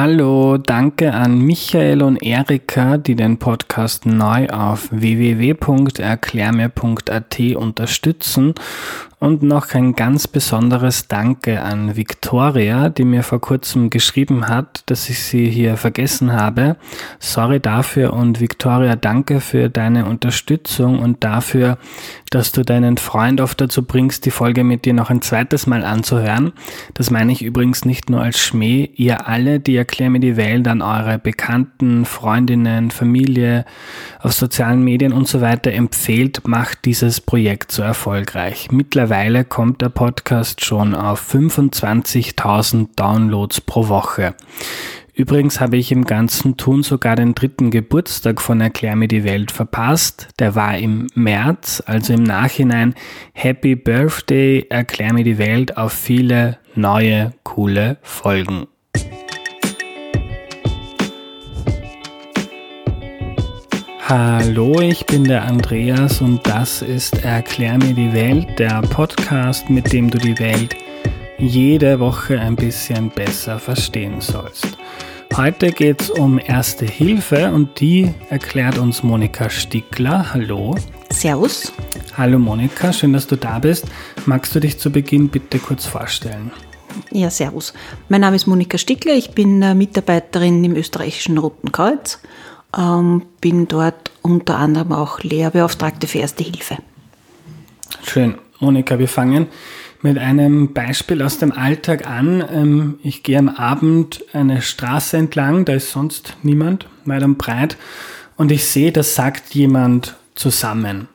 Hallo, 0.00 0.58
danke 0.58 1.12
an 1.12 1.40
Michael 1.40 2.04
und 2.04 2.22
Erika, 2.22 2.98
die 2.98 3.16
den 3.16 3.40
Podcast 3.40 4.06
neu 4.06 4.48
auf 4.48 4.86
www.erklärmir.at 4.92 7.40
unterstützen 7.56 8.54
und 9.20 9.42
noch 9.42 9.74
ein 9.74 9.94
ganz 9.94 10.28
besonderes 10.28 11.08
Danke 11.08 11.60
an 11.62 11.96
Victoria, 11.96 12.88
die 12.88 13.04
mir 13.04 13.24
vor 13.24 13.40
kurzem 13.40 13.90
geschrieben 13.90 14.48
hat, 14.48 14.84
dass 14.86 15.10
ich 15.10 15.20
sie 15.22 15.50
hier 15.50 15.76
vergessen 15.76 16.32
habe. 16.32 16.76
Sorry 17.18 17.58
dafür 17.58 18.12
und 18.12 18.40
Victoria, 18.40 18.94
danke 18.94 19.40
für 19.40 19.70
deine 19.70 20.06
Unterstützung 20.06 21.00
und 21.00 21.24
dafür, 21.24 21.78
dass 22.30 22.52
du 22.52 22.62
deinen 22.62 22.96
Freund 22.96 23.40
oft 23.40 23.60
dazu 23.60 23.82
bringst, 23.84 24.24
die 24.24 24.30
Folge 24.30 24.62
mit 24.62 24.84
dir 24.84 24.94
noch 24.94 25.10
ein 25.10 25.22
zweites 25.22 25.66
Mal 25.66 25.84
anzuhören. 25.84 26.52
Das 26.94 27.10
meine 27.10 27.32
ich 27.32 27.42
übrigens 27.42 27.84
nicht 27.84 28.10
nur 28.10 28.20
als 28.20 28.38
Schmäh. 28.38 28.90
Ihr 28.94 29.26
alle, 29.26 29.58
die 29.58 29.76
erklären 29.76 30.12
mir 30.12 30.20
die 30.20 30.36
Welt 30.36 30.68
an 30.68 30.82
eure 30.82 31.18
Bekannten, 31.18 32.04
Freundinnen, 32.04 32.90
Familie, 32.92 33.64
auf 34.20 34.32
sozialen 34.32 34.82
Medien 34.82 35.12
und 35.12 35.26
so 35.26 35.40
weiter 35.40 35.72
empfehlt, 35.72 36.46
macht 36.46 36.84
dieses 36.84 37.20
Projekt 37.20 37.72
so 37.72 37.82
erfolgreich. 37.82 38.68
Mittlerweile 38.70 39.07
Mittlerweile 39.08 39.46
kommt 39.46 39.80
der 39.80 39.88
Podcast 39.88 40.62
schon 40.62 40.94
auf 40.94 41.32
25.000 41.32 42.88
Downloads 42.94 43.62
pro 43.62 43.88
Woche. 43.88 44.34
Übrigens 45.14 45.62
habe 45.62 45.78
ich 45.78 45.90
im 45.92 46.04
ganzen 46.04 46.58
Tun 46.58 46.82
sogar 46.82 47.16
den 47.16 47.34
dritten 47.34 47.70
Geburtstag 47.70 48.38
von 48.38 48.60
Erklär 48.60 48.96
mir 48.96 49.08
die 49.08 49.24
Welt 49.24 49.50
verpasst. 49.50 50.28
Der 50.38 50.54
war 50.54 50.76
im 50.76 51.06
März, 51.14 51.82
also 51.86 52.12
im 52.12 52.22
Nachhinein 52.22 52.94
Happy 53.32 53.76
Birthday, 53.76 54.66
Erklär 54.68 55.14
mir 55.14 55.24
die 55.24 55.38
Welt 55.38 55.78
auf 55.78 55.94
viele 55.94 56.58
neue, 56.74 57.32
coole 57.44 57.96
Folgen. 58.02 58.66
Hallo, 64.08 64.80
ich 64.80 65.04
bin 65.04 65.24
der 65.24 65.44
Andreas 65.44 66.22
und 66.22 66.40
das 66.46 66.80
ist 66.80 67.26
Erklär 67.26 67.76
mir 67.76 67.92
die 67.92 68.14
Welt, 68.14 68.58
der 68.58 68.80
Podcast, 68.80 69.68
mit 69.68 69.92
dem 69.92 70.10
du 70.10 70.16
die 70.16 70.38
Welt 70.38 70.74
jede 71.36 72.00
Woche 72.00 72.40
ein 72.40 72.56
bisschen 72.56 73.10
besser 73.10 73.58
verstehen 73.58 74.22
sollst. 74.22 74.78
Heute 75.36 75.72
geht 75.72 76.00
es 76.00 76.08
um 76.08 76.38
Erste 76.38 76.86
Hilfe 76.86 77.52
und 77.52 77.80
die 77.80 78.14
erklärt 78.30 78.78
uns 78.78 79.02
Monika 79.02 79.50
Stickler. 79.50 80.32
Hallo. 80.32 80.74
Servus. 81.10 81.70
Hallo 82.16 82.38
Monika, 82.38 82.94
schön, 82.94 83.12
dass 83.12 83.26
du 83.26 83.36
da 83.36 83.58
bist. 83.58 83.84
Magst 84.24 84.54
du 84.54 84.60
dich 84.60 84.78
zu 84.78 84.90
Beginn 84.90 85.28
bitte 85.28 85.58
kurz 85.58 85.84
vorstellen? 85.84 86.50
Ja, 87.10 87.28
servus. 87.28 87.74
Mein 88.08 88.22
Name 88.22 88.36
ist 88.36 88.46
Monika 88.46 88.78
Stickler, 88.78 89.12
ich 89.12 89.32
bin 89.32 89.60
äh, 89.60 89.74
Mitarbeiterin 89.74 90.64
im 90.64 90.76
österreichischen 90.76 91.36
Roten 91.36 91.72
Kreuz 91.72 92.20
ähm, 92.76 93.22
bin 93.40 93.68
dort 93.68 94.10
unter 94.22 94.56
anderem 94.58 94.92
auch 94.92 95.20
Lehrbeauftragte 95.20 96.06
für 96.06 96.18
Erste 96.18 96.44
Hilfe. 96.44 96.78
Schön. 98.04 98.36
Monika, 98.60 98.98
wir 98.98 99.08
fangen 99.08 99.46
mit 100.02 100.18
einem 100.18 100.72
Beispiel 100.72 101.22
aus 101.22 101.38
dem 101.38 101.52
Alltag 101.52 102.06
an. 102.06 102.44
Ähm, 102.50 102.98
ich 103.02 103.22
gehe 103.22 103.38
am 103.38 103.48
Abend 103.48 104.24
eine 104.32 104.62
Straße 104.62 105.16
entlang, 105.16 105.64
da 105.64 105.74
ist 105.74 105.92
sonst 105.92 106.36
niemand, 106.42 106.86
weit 107.04 107.22
und 107.22 107.38
breit, 107.38 107.76
und 108.36 108.52
ich 108.52 108.66
sehe, 108.66 108.92
da 108.92 109.02
sagt 109.02 109.54
jemand 109.54 110.16
zusammen. 110.34 111.08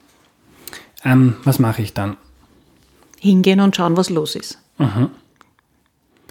Ähm, 1.05 1.35
was 1.43 1.59
mache 1.59 1.81
ich 1.81 1.93
dann? 1.93 2.17
Hingehen 3.19 3.61
und 3.61 3.75
schauen, 3.75 3.95
was 3.95 4.09
los 4.09 4.35
ist. 4.35 4.59
Mhm. 4.77 5.09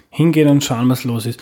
Hingehen 0.09 0.49
und 0.49 0.63
schauen, 0.63 0.89
was 0.89 1.03
los 1.03 1.25
ist 1.25 1.41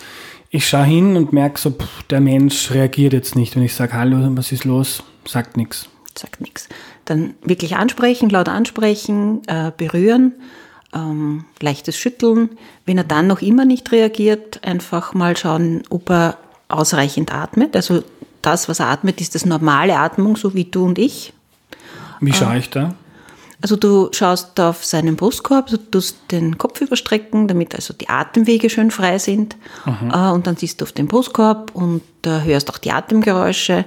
ich 0.54 0.68
schaue 0.68 0.84
hin 0.84 1.16
und 1.16 1.32
merke 1.32 1.58
so, 1.58 1.70
pff, 1.70 2.02
der 2.04 2.20
Mensch 2.20 2.70
reagiert 2.70 3.14
jetzt 3.14 3.34
nicht. 3.34 3.56
Wenn 3.56 3.62
ich 3.62 3.74
sage, 3.74 3.94
hallo, 3.94 4.18
was 4.36 4.52
ist 4.52 4.64
los? 4.64 5.02
Sagt 5.24 5.56
nichts. 5.56 5.88
Sagt 6.16 6.42
nichts. 6.42 6.68
Dann 7.06 7.34
wirklich 7.42 7.76
ansprechen, 7.76 8.28
laut 8.28 8.50
ansprechen, 8.50 9.40
äh, 9.46 9.72
berühren, 9.74 10.34
ähm, 10.92 11.46
leichtes 11.60 11.96
Schütteln. 11.96 12.50
Wenn 12.84 12.98
er 12.98 13.04
dann 13.04 13.26
noch 13.26 13.40
immer 13.40 13.64
nicht 13.64 13.90
reagiert, 13.92 14.62
einfach 14.62 15.14
mal 15.14 15.38
schauen, 15.38 15.84
ob 15.88 16.10
er 16.10 16.36
ausreichend 16.68 17.32
atmet. 17.32 17.74
Also 17.74 18.04
das, 18.42 18.68
was 18.68 18.80
er 18.80 18.88
atmet, 18.88 19.22
ist 19.22 19.34
das 19.34 19.46
normale 19.46 19.96
Atmung, 19.96 20.36
so 20.36 20.52
wie 20.52 20.64
du 20.64 20.84
und 20.84 20.98
ich. 20.98 21.32
Wie 22.20 22.34
schaue 22.34 22.58
ich 22.58 22.68
da? 22.68 22.94
Also 23.62 23.76
du 23.76 24.08
schaust 24.12 24.58
auf 24.58 24.84
seinen 24.84 25.14
Brustkorb, 25.14 25.68
du 25.68 25.76
tust 25.76 26.16
den 26.32 26.58
Kopf 26.58 26.80
überstrecken, 26.80 27.46
damit 27.46 27.76
also 27.76 27.94
die 27.94 28.08
Atemwege 28.08 28.68
schön 28.68 28.90
frei 28.90 29.18
sind. 29.18 29.56
Mhm. 29.86 30.10
Und 30.10 30.46
dann 30.48 30.56
siehst 30.56 30.80
du 30.80 30.84
auf 30.84 30.92
den 30.92 31.06
Brustkorb 31.06 31.70
und 31.72 32.02
hörst 32.24 32.70
auch 32.70 32.78
die 32.78 32.90
Atemgeräusche 32.90 33.84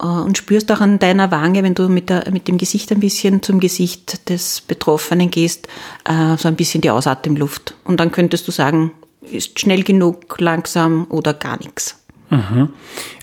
äh, 0.00 0.06
und 0.06 0.36
spürst 0.36 0.70
auch 0.72 0.80
an 0.80 0.98
deiner 0.98 1.30
Wange, 1.30 1.62
wenn 1.62 1.74
du 1.74 1.88
mit, 1.88 2.10
der, 2.10 2.30
mit 2.30 2.48
dem 2.48 2.58
Gesicht 2.58 2.90
ein 2.92 3.00
bisschen 3.00 3.42
zum 3.42 3.60
Gesicht 3.60 4.28
des 4.28 4.60
Betroffenen 4.60 5.30
gehst, 5.30 5.68
äh, 6.04 6.36
so 6.36 6.48
ein 6.48 6.56
bisschen 6.56 6.80
die 6.80 6.90
Ausatemluft. 6.90 7.74
Und 7.84 8.00
dann 8.00 8.10
könntest 8.10 8.46
du 8.48 8.52
sagen, 8.52 8.90
ist 9.20 9.58
schnell 9.58 9.82
genug, 9.82 10.40
langsam 10.40 11.06
oder 11.10 11.34
gar 11.34 11.58
nichts. 11.58 12.02
Mhm. 12.30 12.70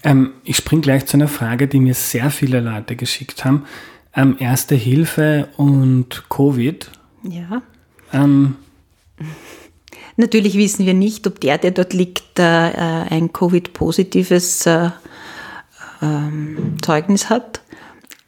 Ähm, 0.03 0.31
ich 0.45 0.57
spring 0.57 0.81
gleich 0.81 1.05
zu 1.05 1.17
einer 1.17 1.27
Frage, 1.27 1.67
die 1.67 1.79
mir 1.79 1.93
sehr 1.93 2.29
viele 2.29 2.61
Leute 2.61 2.95
geschickt 2.95 3.43
haben 3.43 3.65
ähm, 4.15 4.35
Erste 4.39 4.75
Hilfe 4.75 5.49
und 5.57 6.23
Covid. 6.29 6.89
Ja. 7.23 7.61
Ähm, 8.11 8.55
Natürlich 10.15 10.55
wissen 10.55 10.85
wir 10.85 10.93
nicht, 10.93 11.25
ob 11.25 11.39
der, 11.39 11.57
der 11.57 11.71
dort 11.71 11.93
liegt, 11.93 12.37
äh, 12.37 12.43
ein 12.43 13.33
Covid-positives 13.33 14.65
äh, 14.67 14.89
ähm, 16.01 16.77
Zeugnis 16.83 17.29
hat. 17.29 17.61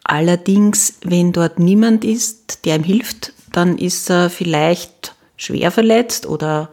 Allerdings, 0.03 0.99
wenn 1.03 1.31
dort 1.31 1.59
niemand 1.59 2.03
ist, 2.03 2.65
der 2.65 2.77
ihm 2.77 2.83
hilft, 2.83 3.33
dann 3.51 3.77
ist 3.77 4.09
er 4.09 4.29
vielleicht 4.29 5.15
schwer 5.37 5.71
verletzt 5.71 6.25
oder 6.25 6.69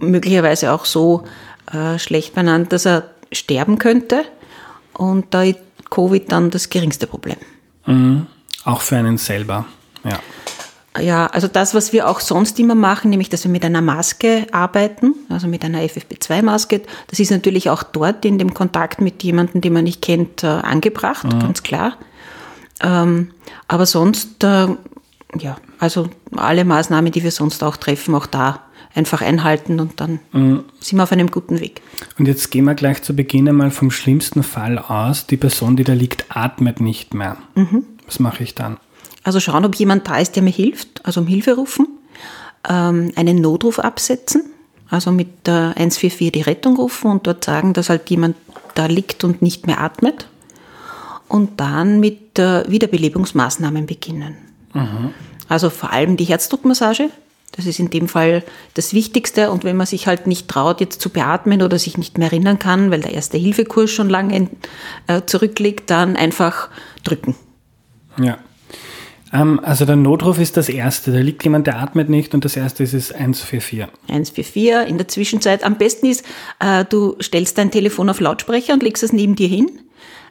möglicherweise 0.00 0.72
auch 0.72 0.84
so 0.84 1.24
äh, 1.72 1.98
schlecht 1.98 2.34
benannt, 2.34 2.72
dass 2.72 2.86
er 2.86 3.10
sterben 3.32 3.78
könnte. 3.78 4.24
Und 4.94 5.26
da 5.30 5.44
ist 5.44 5.58
Covid 5.90 6.30
dann 6.30 6.50
das 6.50 6.70
geringste 6.70 7.06
Problem. 7.06 7.36
Mhm. 7.86 8.26
Auch 8.64 8.82
für 8.82 8.96
einen 8.96 9.18
selber, 9.18 9.66
ja. 10.04 10.18
Ja, 10.98 11.26
also 11.26 11.46
das, 11.46 11.72
was 11.72 11.92
wir 11.92 12.08
auch 12.08 12.18
sonst 12.18 12.58
immer 12.58 12.74
machen, 12.74 13.10
nämlich, 13.10 13.28
dass 13.28 13.44
wir 13.44 13.50
mit 13.50 13.64
einer 13.64 13.80
Maske 13.80 14.48
arbeiten, 14.50 15.14
also 15.28 15.46
mit 15.46 15.64
einer 15.64 15.78
FFP2-Maske, 15.82 16.82
das 17.06 17.20
ist 17.20 17.30
natürlich 17.30 17.70
auch 17.70 17.84
dort 17.84 18.24
in 18.24 18.38
dem 18.38 18.54
Kontakt 18.54 19.00
mit 19.00 19.22
jemandem, 19.22 19.60
den 19.60 19.72
man 19.72 19.84
nicht 19.84 20.02
kennt, 20.02 20.42
äh, 20.42 20.48
angebracht, 20.48 21.24
mhm. 21.24 21.38
ganz 21.38 21.62
klar. 21.62 21.96
Ähm, 22.80 23.30
aber 23.68 23.86
sonst, 23.86 24.42
äh, 24.42 24.66
ja, 25.38 25.56
also 25.78 26.10
alle 26.34 26.64
Maßnahmen, 26.64 27.12
die 27.12 27.22
wir 27.22 27.30
sonst 27.30 27.62
auch 27.62 27.76
treffen, 27.76 28.16
auch 28.16 28.26
da 28.26 28.64
einfach 28.92 29.22
einhalten 29.22 29.78
und 29.78 30.00
dann 30.00 30.18
mhm. 30.32 30.64
sind 30.80 30.98
wir 30.98 31.04
auf 31.04 31.12
einem 31.12 31.30
guten 31.30 31.60
Weg. 31.60 31.82
Und 32.18 32.26
jetzt 32.26 32.50
gehen 32.50 32.64
wir 32.64 32.74
gleich 32.74 33.02
zu 33.02 33.14
Beginn 33.14 33.48
einmal 33.48 33.70
vom 33.70 33.92
schlimmsten 33.92 34.42
Fall 34.42 34.78
aus. 34.78 35.26
Die 35.26 35.36
Person, 35.36 35.76
die 35.76 35.84
da 35.84 35.92
liegt, 35.92 36.24
atmet 36.36 36.80
nicht 36.80 37.14
mehr. 37.14 37.36
Mhm. 37.54 37.84
Was 38.10 38.18
mache 38.18 38.42
ich 38.42 38.56
dann? 38.56 38.76
Also 39.22 39.38
schauen, 39.38 39.64
ob 39.64 39.76
jemand 39.76 40.08
da 40.08 40.18
ist, 40.18 40.34
der 40.34 40.42
mir 40.42 40.50
hilft, 40.50 41.06
also 41.06 41.20
um 41.20 41.28
Hilfe 41.28 41.54
rufen, 41.54 41.86
ähm, 42.68 43.12
einen 43.14 43.40
Notruf 43.40 43.78
absetzen, 43.78 44.50
also 44.88 45.12
mit 45.12 45.46
der 45.46 45.74
144 45.76 46.32
die 46.32 46.40
Rettung 46.42 46.74
rufen 46.74 47.08
und 47.08 47.28
dort 47.28 47.44
sagen, 47.44 47.72
dass 47.72 47.88
halt 47.88 48.10
jemand 48.10 48.34
da 48.74 48.86
liegt 48.86 49.22
und 49.22 49.42
nicht 49.42 49.68
mehr 49.68 49.80
atmet 49.80 50.26
und 51.28 51.60
dann 51.60 52.00
mit 52.00 52.36
äh, 52.40 52.68
Wiederbelebungsmaßnahmen 52.68 53.86
beginnen. 53.86 54.36
Mhm. 54.74 55.14
Also 55.48 55.70
vor 55.70 55.92
allem 55.92 56.16
die 56.16 56.24
Herzdruckmassage, 56.24 57.10
das 57.52 57.66
ist 57.66 57.78
in 57.78 57.90
dem 57.90 58.08
Fall 58.08 58.42
das 58.74 58.92
Wichtigste. 58.92 59.52
Und 59.52 59.62
wenn 59.62 59.76
man 59.76 59.86
sich 59.86 60.08
halt 60.08 60.26
nicht 60.26 60.48
traut, 60.48 60.80
jetzt 60.80 61.00
zu 61.00 61.10
beatmen 61.10 61.62
oder 61.62 61.78
sich 61.78 61.96
nicht 61.96 62.18
mehr 62.18 62.32
erinnern 62.32 62.58
kann, 62.58 62.90
weil 62.90 63.00
der 63.00 63.12
erste 63.12 63.38
Hilfekurs 63.38 63.90
schon 63.90 64.08
lange 64.08 64.48
äh, 65.06 65.22
zurückliegt, 65.26 65.90
dann 65.90 66.16
einfach 66.16 66.68
drücken. 67.04 67.36
Ja. 68.18 68.38
Ähm, 69.32 69.60
also 69.62 69.84
der 69.84 69.96
Notruf 69.96 70.38
ist 70.38 70.56
das 70.56 70.68
Erste. 70.68 71.12
Da 71.12 71.18
liegt 71.18 71.44
jemand, 71.44 71.66
der 71.66 71.78
atmet 71.78 72.08
nicht 72.08 72.34
und 72.34 72.44
das 72.44 72.56
Erste 72.56 72.82
ist 72.82 72.94
es 72.94 73.12
144. 73.12 73.86
144. 74.08 74.88
In 74.88 74.98
der 74.98 75.08
Zwischenzeit 75.08 75.64
am 75.64 75.76
besten 75.76 76.06
ist, 76.06 76.24
äh, 76.58 76.84
du 76.84 77.16
stellst 77.20 77.58
dein 77.58 77.70
Telefon 77.70 78.10
auf 78.10 78.20
Lautsprecher 78.20 78.72
und 78.72 78.82
legst 78.82 79.02
es 79.02 79.12
neben 79.12 79.36
dir 79.36 79.48
hin. 79.48 79.70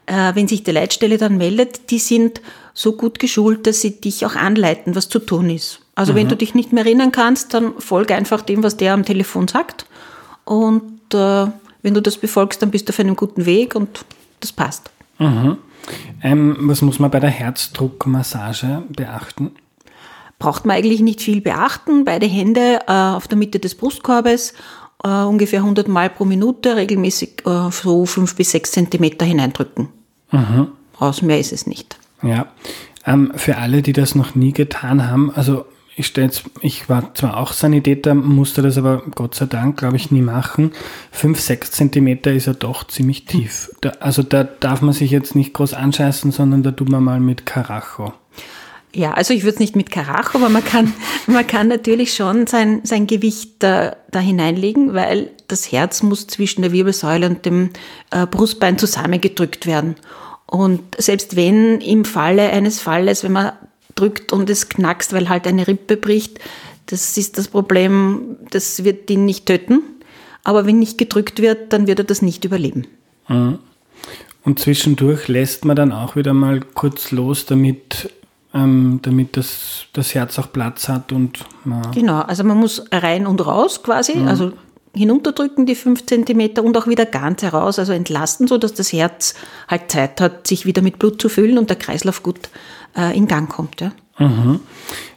Äh, 0.06 0.36
wenn 0.36 0.48
sich 0.48 0.64
die 0.64 0.72
Leitstelle 0.72 1.18
dann 1.18 1.38
meldet, 1.38 1.92
die 1.92 2.00
sind 2.00 2.42
so 2.74 2.94
gut 2.94 3.20
geschult, 3.20 3.68
dass 3.68 3.82
sie 3.82 4.00
dich 4.00 4.26
auch 4.26 4.36
anleiten, 4.36 4.96
was 4.96 5.10
zu 5.10 5.20
tun 5.20 5.50
ist. 5.50 5.82
Also 5.96 6.14
mhm. 6.14 6.18
wenn 6.18 6.30
du 6.30 6.38
dich 6.38 6.56
nicht 6.56 6.74
mehr 6.74 6.86
erinnern 6.86 7.12
kannst, 7.12 7.54
dann 7.54 7.74
folge 7.78 8.16
einfach 8.16 8.42
dem, 8.42 8.64
was 8.64 8.78
der 8.78 8.94
am 8.94 9.06
Telefon 9.06 9.48
sagt. 9.48 9.86
Und 10.46 11.14
äh, 11.14 11.48
wenn 11.82 11.94
du 11.94 12.02
das 12.02 12.18
befolgst, 12.18 12.62
dann 12.62 12.72
bist 12.72 12.88
du 12.88 12.94
auf 12.94 13.00
einem 13.00 13.16
guten 13.16 13.46
Weg 13.46 13.76
und 13.76 14.06
das 14.40 14.52
passt. 14.52 14.90
Mhm. 15.20 15.58
Ähm, 16.22 16.56
was 16.62 16.82
muss 16.82 17.00
man 17.00 17.12
bei 17.12 17.20
der 17.20 17.30
Herzdruckmassage 17.30 18.84
beachten? 18.90 19.52
Braucht 20.38 20.66
man 20.66 20.78
eigentlich 20.78 21.02
nicht 21.02 21.22
viel 21.22 21.42
beachten. 21.42 22.06
Beide 22.06 22.26
Hände 22.26 22.80
äh, 22.88 22.92
auf 22.92 23.28
der 23.28 23.38
Mitte 23.38 23.60
des 23.60 23.76
Brustkorbes 23.76 24.54
äh, 25.04 25.08
ungefähr 25.08 25.60
100 25.60 25.88
Mal 25.88 26.10
pro 26.10 26.26
Minute, 26.26 26.76
regelmäßig 26.76 27.46
äh, 27.46 27.72
so 27.72 28.06
5 28.06 28.36
bis 28.36 28.52
6 28.52 28.72
Zentimeter 28.72 29.26
hineindrücken. 29.26 29.90
Mhm. 30.32 30.68
Aus 30.98 31.22
mehr 31.22 31.40
ist 31.40 31.54
es 31.54 31.66
nicht. 31.66 31.98
Ja, 32.22 32.48
ähm, 33.06 33.32
für 33.36 33.58
alle, 33.58 33.82
die 33.82 33.94
das 33.94 34.16
noch 34.16 34.36
nie 34.36 34.52
getan 34.52 35.10
haben, 35.10 35.32
also 35.34 35.66
ich 36.00 36.08
stelle 36.08 36.32
ich 36.62 36.88
war 36.88 37.14
zwar 37.14 37.36
auch 37.36 37.52
Sanitäter, 37.52 38.16
musste 38.16 38.62
das 38.62 38.78
aber 38.78 39.04
Gott 39.16 39.36
sei 39.36 39.48
Dank, 39.48 39.78
glaube 39.78 39.98
ich, 39.98 40.12
nie 40.12 40.22
machen. 40.22 40.72
Fünf, 41.12 41.42
sechs 41.42 41.72
Zentimeter 41.72 42.32
ist 42.32 42.48
ja 42.48 42.54
doch 42.54 42.88
ziemlich 42.88 43.26
tief. 43.26 43.70
Da, 43.82 43.90
also 44.00 44.24
da 44.24 44.46
darf 44.46 44.82
man 44.82 44.94
sich 44.94 45.12
jetzt 45.12 45.36
nicht 45.36 45.54
groß 45.54 45.74
anscheißen, 45.74 46.32
sondern 46.32 46.64
da 46.64 46.72
tut 46.72 46.88
man 46.88 47.04
mal 47.04 47.20
mit 47.20 47.46
Karacho. 47.46 48.14
Ja, 48.96 49.12
also 49.12 49.34
ich 49.34 49.44
würde 49.44 49.56
es 49.56 49.60
nicht 49.60 49.76
mit 49.76 49.92
Karacho, 49.92 50.38
aber 50.38 50.48
man 50.48 50.64
kann, 50.64 50.94
man 51.28 51.46
kann 51.46 51.68
natürlich 51.68 52.14
schon 52.14 52.48
sein, 52.48 52.80
sein 52.84 53.06
Gewicht 53.06 53.56
da, 53.60 53.98
da 54.10 54.20
hineinlegen, 54.20 54.94
weil 54.94 55.32
das 55.50 55.70
Herz 55.70 56.02
muss 56.02 56.28
zwischen 56.28 56.62
der 56.62 56.72
Wirbelsäule 56.72 57.28
und 57.28 57.46
dem 57.46 57.72
äh, 58.12 58.26
Brustbein 58.26 58.78
zusammengedrückt 58.78 59.66
werden. 59.66 59.96
Und 60.46 60.82
selbst 60.98 61.36
wenn 61.36 61.82
im 61.82 62.06
Falle 62.06 62.50
eines 62.52 62.80
Falles, 62.80 63.26
wenn 63.26 63.34
man 63.34 63.52
drückt 64.00 64.34
und 64.34 64.50
es 64.50 64.70
knackst, 64.70 65.14
weil 65.14 65.30
halt 65.30 65.48
eine 65.48 65.68
Rippe 65.68 65.98
bricht, 65.98 66.40
das 66.86 67.18
ist 67.18 67.38
das 67.38 67.48
Problem, 67.48 68.38
das 68.50 68.84
wird 68.84 69.10
ihn 69.10 69.26
nicht 69.26 69.46
töten. 69.46 69.82
Aber 70.44 70.66
wenn 70.66 70.80
nicht 70.80 70.98
gedrückt 70.98 71.42
wird, 71.42 71.74
dann 71.74 71.86
wird 71.86 72.00
er 72.00 72.06
das 72.06 72.22
nicht 72.22 72.46
überleben. 72.46 72.88
Mhm. 73.28 73.60
Und 74.44 74.60
zwischendurch 74.60 75.28
lässt 75.28 75.66
man 75.66 75.76
dann 75.76 75.92
auch 75.92 76.16
wieder 76.16 76.34
mal 76.34 76.62
kurz 76.74 77.12
los, 77.12 77.46
damit, 77.46 78.12
ähm, 78.54 79.00
damit 79.04 79.38
das, 79.38 79.86
das 79.94 80.16
Herz 80.16 80.40
auch 80.40 80.52
Platz 80.52 80.88
hat 80.88 81.12
und 81.12 81.46
Genau, 81.94 82.22
also 82.22 82.44
man 82.44 82.58
muss 82.58 82.84
rein 82.92 83.28
und 83.28 83.46
raus 83.46 83.84
quasi, 83.84 84.16
mhm. 84.16 84.28
also 84.28 84.54
hinunterdrücken 84.96 85.66
die 85.66 85.76
5 85.76 86.06
cm 86.06 86.60
und 86.64 86.76
auch 86.78 86.88
wieder 86.88 87.06
ganz 87.06 87.44
heraus, 87.44 87.78
also 87.78 87.94
entlasten, 87.94 88.48
sodass 88.48 88.74
das 88.74 88.92
Herz 88.92 89.36
halt 89.68 89.92
Zeit 89.92 90.20
hat, 90.20 90.48
sich 90.48 90.66
wieder 90.66 90.82
mit 90.82 90.98
Blut 90.98 91.22
zu 91.22 91.30
füllen 91.30 91.58
und 91.58 91.70
der 91.70 91.78
Kreislauf 91.78 92.24
gut 92.24 92.50
äh, 92.96 93.16
in 93.16 93.28
Gang 93.28 93.50
kommt. 93.50 93.82
Ja. 93.82 93.92
Mhm. 94.18 94.60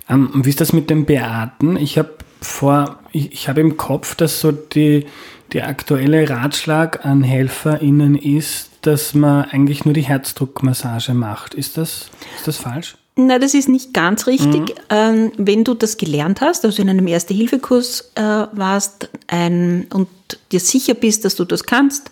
Ähm, 0.08 0.30
wie 0.34 0.48
ist 0.48 0.60
das 0.60 0.72
mit 0.72 0.90
dem 0.90 1.04
Beaten? 1.04 1.76
Ich 1.76 1.98
habe 1.98 2.14
vor, 2.40 2.98
ich, 3.12 3.32
ich 3.32 3.48
habe 3.48 3.60
im 3.60 3.76
Kopf, 3.76 4.14
dass 4.14 4.40
so 4.40 4.52
die, 4.52 5.06
der 5.52 5.68
aktuelle 5.68 6.28
Ratschlag 6.28 7.04
an 7.04 7.22
HelferInnen 7.22 8.16
ist, 8.16 8.70
dass 8.82 9.14
man 9.14 9.44
eigentlich 9.44 9.84
nur 9.84 9.94
die 9.94 10.02
Herzdruckmassage 10.02 11.14
macht. 11.14 11.54
Ist 11.54 11.76
das, 11.76 12.10
ist 12.36 12.46
das 12.46 12.56
falsch? 12.56 12.96
Na, 13.14 13.38
das 13.38 13.52
ist 13.52 13.68
nicht 13.68 13.92
ganz 13.92 14.26
richtig. 14.26 14.60
Mhm. 14.60 14.74
Ähm, 14.88 15.32
wenn 15.36 15.64
du 15.64 15.74
das 15.74 15.98
gelernt 15.98 16.40
hast, 16.40 16.64
also 16.64 16.80
in 16.80 16.88
einem 16.88 17.06
Erste-Hilfe-Kurs 17.06 18.12
äh, 18.14 18.22
warst 18.22 19.10
ein, 19.26 19.86
und 19.92 20.08
dir 20.50 20.60
sicher 20.60 20.94
bist, 20.94 21.24
dass 21.24 21.36
du 21.36 21.44
das 21.44 21.64
kannst 21.64 22.10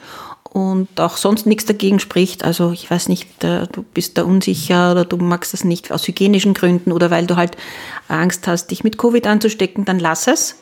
und 0.52 1.00
auch 1.00 1.17
sonst 1.17 1.47
nichts 1.47 1.64
dagegen 1.64 2.00
spricht. 2.00 2.44
Also 2.44 2.73
ich 2.73 2.91
weiß 2.91 3.08
nicht, 3.08 3.44
äh, 3.44 3.67
du 3.70 3.82
bist 3.82 4.19
da 4.19 4.25
unsicher 4.25 4.93
oder 4.93 5.05
du 5.05 5.17
magst 5.17 5.52
das 5.52 5.64
nicht 5.64 5.93
aus 5.93 6.06
hygienischen 6.06 6.55
Gründen 6.55 6.93
oder 6.93 7.11
weil 7.11 7.26
du 7.26 7.37
halt 7.37 7.56
Angst 8.08 8.47
hast, 8.49 8.70
dich 8.70 8.82
mit 8.82 8.99
Covid 8.99 9.26
anzustecken, 9.26 9.85
dann 9.85 10.00
lass 10.00 10.26
es. 10.26 10.56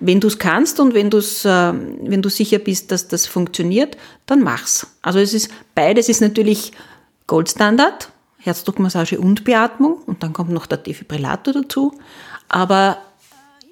Wenn 0.00 0.20
du 0.20 0.28
es 0.28 0.38
kannst 0.38 0.80
und 0.80 0.94
wenn, 0.94 1.10
du's, 1.10 1.44
äh, 1.44 1.72
wenn 1.72 2.22
du 2.22 2.28
sicher 2.28 2.58
bist, 2.58 2.92
dass 2.92 3.08
das 3.08 3.26
funktioniert, 3.26 3.96
dann 4.26 4.40
mach's. 4.40 4.86
Also 5.02 5.18
es 5.18 5.34
ist 5.34 5.50
beides 5.74 6.08
ist 6.08 6.20
natürlich 6.20 6.72
Goldstandard, 7.26 8.10
Herzdruckmassage 8.38 9.18
und 9.18 9.44
Beatmung 9.44 9.94
und 10.06 10.22
dann 10.22 10.32
kommt 10.32 10.50
noch 10.50 10.66
der 10.66 10.78
Defibrillator 10.78 11.54
dazu. 11.54 11.98
Aber 12.48 12.98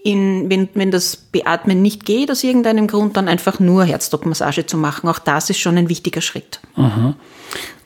in, 0.05 0.51
wenn, 0.51 0.69
wenn 0.75 0.91
das 0.91 1.17
Beatmen 1.17 1.81
nicht 1.81 2.05
geht 2.05 2.31
aus 2.31 2.43
irgendeinem 2.43 2.87
Grund, 2.87 3.17
dann 3.17 3.29
einfach 3.29 3.61
nur 3.61 3.85
Herzdruckmassage 3.85 4.67
zu 4.67 4.77
machen. 4.77 5.09
Auch 5.09 5.19
das 5.19 5.51
ist 5.51 5.59
schon 5.59 5.79
ein 5.79 5.89
wichtiger 5.89 6.21
Schritt. 6.21 6.61
Mhm. 6.77 7.15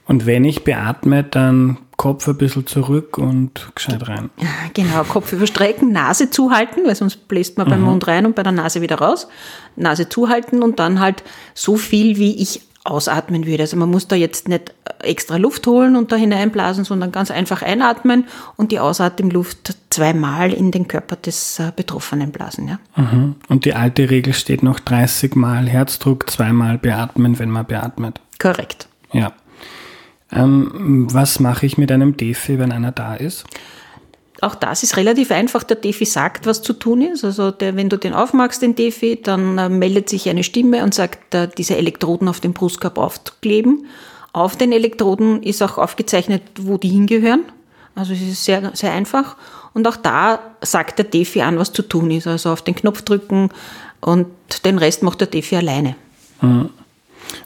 Und 0.06 0.24
wenn 0.24 0.44
ich 0.44 0.64
beatme, 0.64 1.24
dann 1.24 1.78
Kopf 1.96 2.28
ein 2.28 2.36
bisschen 2.36 2.66
zurück 2.66 3.18
und 3.18 3.70
gescheit 3.74 4.06
rein. 4.06 4.30
Genau, 4.74 5.02
Kopf 5.02 5.32
überstrecken, 5.32 5.92
Nase 5.92 6.30
zuhalten, 6.30 6.84
weil 6.86 6.94
sonst 6.94 7.26
bläst 7.28 7.58
man 7.58 7.66
mhm. 7.66 7.70
beim 7.70 7.80
Mund 7.82 8.06
rein 8.06 8.26
und 8.26 8.36
bei 8.36 8.42
der 8.42 8.52
Nase 8.52 8.82
wieder 8.82 8.96
raus. 8.96 9.28
Nase 9.74 10.08
zuhalten 10.08 10.62
und 10.62 10.78
dann 10.78 11.00
halt 11.00 11.24
so 11.54 11.76
viel, 11.76 12.18
wie 12.18 12.36
ich 12.36 12.62
ausatmen 12.90 13.46
würde. 13.46 13.62
Also 13.62 13.76
man 13.76 13.90
muss 13.90 14.08
da 14.08 14.16
jetzt 14.16 14.48
nicht 14.48 14.74
extra 15.00 15.36
Luft 15.36 15.66
holen 15.66 15.96
und 15.96 16.12
da 16.12 16.16
hineinblasen, 16.16 16.84
sondern 16.84 17.12
ganz 17.12 17.30
einfach 17.30 17.62
einatmen 17.62 18.24
und 18.56 18.72
die 18.72 18.80
Ausatemluft 18.80 19.76
zweimal 19.90 20.52
in 20.52 20.70
den 20.70 20.88
Körper 20.88 21.16
des 21.16 21.58
äh, 21.58 21.72
Betroffenen 21.74 22.32
blasen. 22.32 22.68
Ja. 22.68 22.78
Mhm. 22.96 23.36
Und 23.48 23.64
die 23.64 23.74
alte 23.74 24.10
Regel 24.10 24.32
steht 24.32 24.62
noch 24.62 24.80
30 24.80 25.34
Mal 25.36 25.68
Herzdruck, 25.68 26.30
zweimal 26.30 26.78
beatmen, 26.78 27.38
wenn 27.38 27.50
man 27.50 27.66
beatmet. 27.66 28.20
Korrekt. 28.38 28.88
Ja. 29.12 29.32
Ähm, 30.32 31.06
was 31.12 31.40
mache 31.40 31.66
ich 31.66 31.78
mit 31.78 31.92
einem 31.92 32.16
Defi, 32.16 32.58
wenn 32.58 32.72
einer 32.72 32.92
da 32.92 33.14
ist? 33.14 33.44
Auch 34.42 34.54
das 34.54 34.82
ist 34.82 34.96
relativ 34.96 35.30
einfach. 35.30 35.62
Der 35.62 35.76
Defi 35.76 36.04
sagt, 36.04 36.46
was 36.46 36.62
zu 36.62 36.72
tun 36.72 37.00
ist. 37.00 37.24
Also 37.24 37.50
der, 37.50 37.76
wenn 37.76 37.88
du 37.88 37.96
den 37.96 38.12
aufmachst, 38.12 38.62
den 38.62 38.74
Defi, 38.74 39.20
dann 39.22 39.58
äh, 39.58 39.68
meldet 39.68 40.08
sich 40.08 40.28
eine 40.28 40.44
Stimme 40.44 40.82
und 40.82 40.94
sagt, 40.94 41.34
äh, 41.34 41.48
diese 41.56 41.76
Elektroden 41.76 42.28
auf 42.28 42.40
dem 42.40 42.52
Brustkorb 42.52 42.98
aufkleben. 42.98 43.86
Auf 44.32 44.56
den 44.56 44.72
Elektroden 44.72 45.42
ist 45.42 45.62
auch 45.62 45.78
aufgezeichnet, 45.78 46.42
wo 46.60 46.76
die 46.76 46.88
hingehören. 46.88 47.44
Also 47.94 48.12
es 48.12 48.20
ist 48.20 48.44
sehr, 48.44 48.72
sehr 48.74 48.92
einfach. 48.92 49.36
Und 49.72 49.88
auch 49.88 49.96
da 49.96 50.40
sagt 50.60 50.98
der 50.98 51.06
Defi 51.06 51.40
an, 51.40 51.58
was 51.58 51.72
zu 51.72 51.82
tun 51.82 52.10
ist. 52.10 52.26
Also 52.26 52.50
auf 52.50 52.62
den 52.62 52.74
Knopf 52.74 53.02
drücken 53.02 53.48
und 54.00 54.26
den 54.64 54.78
Rest 54.78 55.02
macht 55.02 55.20
der 55.20 55.28
Defi 55.28 55.56
alleine. 55.56 55.96
Mhm. 56.42 56.70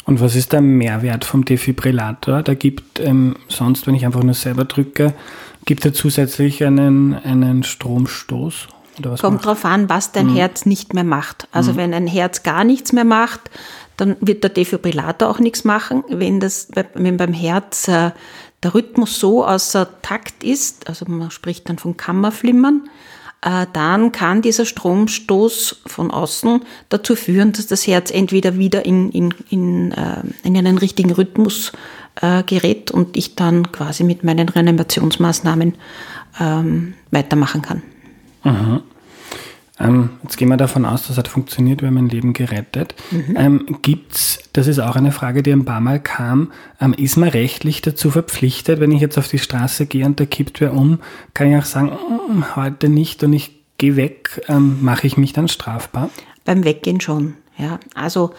Und 0.04 0.20
was 0.20 0.34
ist 0.34 0.52
der 0.52 0.60
Mehrwert 0.60 1.24
vom 1.24 1.44
Defibrillator? 1.44 2.42
Da 2.42 2.54
gibt 2.54 3.00
ähm, 3.00 3.36
sonst, 3.48 3.86
wenn 3.86 3.94
ich 3.94 4.04
einfach 4.04 4.22
nur 4.22 4.34
selber 4.34 4.64
drücke, 4.64 5.14
Gibt 5.70 5.86
es 5.86 5.92
zusätzlich 5.92 6.64
einen, 6.64 7.14
einen 7.14 7.62
Stromstoß? 7.62 8.66
Kommt 9.20 9.44
darauf 9.44 9.64
an, 9.64 9.88
was 9.88 10.10
dein 10.10 10.26
mhm. 10.26 10.34
Herz 10.34 10.66
nicht 10.66 10.94
mehr 10.94 11.04
macht. 11.04 11.46
Also 11.52 11.74
mhm. 11.74 11.76
wenn 11.76 11.94
ein 11.94 12.06
Herz 12.08 12.42
gar 12.42 12.64
nichts 12.64 12.92
mehr 12.92 13.04
macht, 13.04 13.52
dann 13.96 14.16
wird 14.20 14.42
der 14.42 14.50
Defibrillator 14.50 15.28
auch 15.28 15.38
nichts 15.38 15.62
machen. 15.62 16.02
Wenn, 16.08 16.40
das, 16.40 16.70
wenn 16.94 17.16
beim 17.16 17.32
Herz 17.32 17.86
äh, 17.86 18.10
der 18.64 18.74
Rhythmus 18.74 19.20
so 19.20 19.44
außer 19.46 20.02
Takt 20.02 20.42
ist, 20.42 20.88
also 20.88 21.04
man 21.06 21.30
spricht 21.30 21.68
dann 21.68 21.78
von 21.78 21.96
Kammerflimmern, 21.96 22.90
äh, 23.42 23.66
dann 23.72 24.10
kann 24.10 24.42
dieser 24.42 24.66
Stromstoß 24.66 25.82
von 25.86 26.10
außen 26.10 26.62
dazu 26.88 27.14
führen, 27.14 27.52
dass 27.52 27.68
das 27.68 27.86
Herz 27.86 28.10
entweder 28.10 28.58
wieder 28.58 28.84
in, 28.84 29.10
in, 29.12 29.32
in, 29.50 29.92
äh, 29.92 30.22
in 30.42 30.56
einen 30.56 30.78
richtigen 30.78 31.12
Rhythmus 31.12 31.70
äh, 32.20 32.42
gerät 32.42 32.90
und 32.90 33.16
ich 33.16 33.36
dann 33.36 33.72
quasi 33.72 34.04
mit 34.04 34.24
meinen 34.24 34.48
Reanimationsmaßnahmen 34.48 35.74
ähm, 36.40 36.94
weitermachen 37.10 37.62
kann. 37.62 37.82
Mhm. 38.44 38.82
Ähm, 39.80 40.10
jetzt 40.22 40.36
gehen 40.36 40.48
wir 40.48 40.58
davon 40.58 40.84
aus, 40.84 41.06
das 41.06 41.16
hat 41.16 41.26
funktioniert, 41.26 41.80
wir 41.80 41.88
haben 41.88 41.96
ein 41.96 42.10
Leben 42.10 42.34
gerettet. 42.34 42.94
Mhm. 43.10 43.36
Ähm, 43.36 43.78
gibt's, 43.80 44.38
das 44.52 44.66
ist 44.66 44.78
auch 44.78 44.94
eine 44.94 45.10
Frage, 45.10 45.42
die 45.42 45.52
ein 45.52 45.64
paar 45.64 45.80
Mal 45.80 46.00
kam, 46.00 46.52
ähm, 46.80 46.92
ist 46.92 47.16
man 47.16 47.30
rechtlich 47.30 47.80
dazu 47.80 48.10
verpflichtet, 48.10 48.78
wenn 48.78 48.92
ich 48.92 49.00
jetzt 49.00 49.16
auf 49.16 49.28
die 49.28 49.38
Straße 49.38 49.86
gehe 49.86 50.04
und 50.04 50.20
da 50.20 50.26
kippt 50.26 50.60
wer 50.60 50.74
um, 50.74 50.98
kann 51.32 51.50
ich 51.50 51.56
auch 51.56 51.64
sagen, 51.64 51.88
mm, 51.88 52.56
heute 52.56 52.90
nicht 52.90 53.24
und 53.24 53.32
ich 53.32 53.58
gehe 53.78 53.96
weg, 53.96 54.42
ähm, 54.48 54.78
mache 54.82 55.06
ich 55.06 55.16
mich 55.16 55.32
dann 55.32 55.48
strafbar? 55.48 56.10
Beim 56.44 56.64
Weggehen 56.64 57.00
schon, 57.00 57.34
ja. 57.56 57.80
Also 57.94 58.34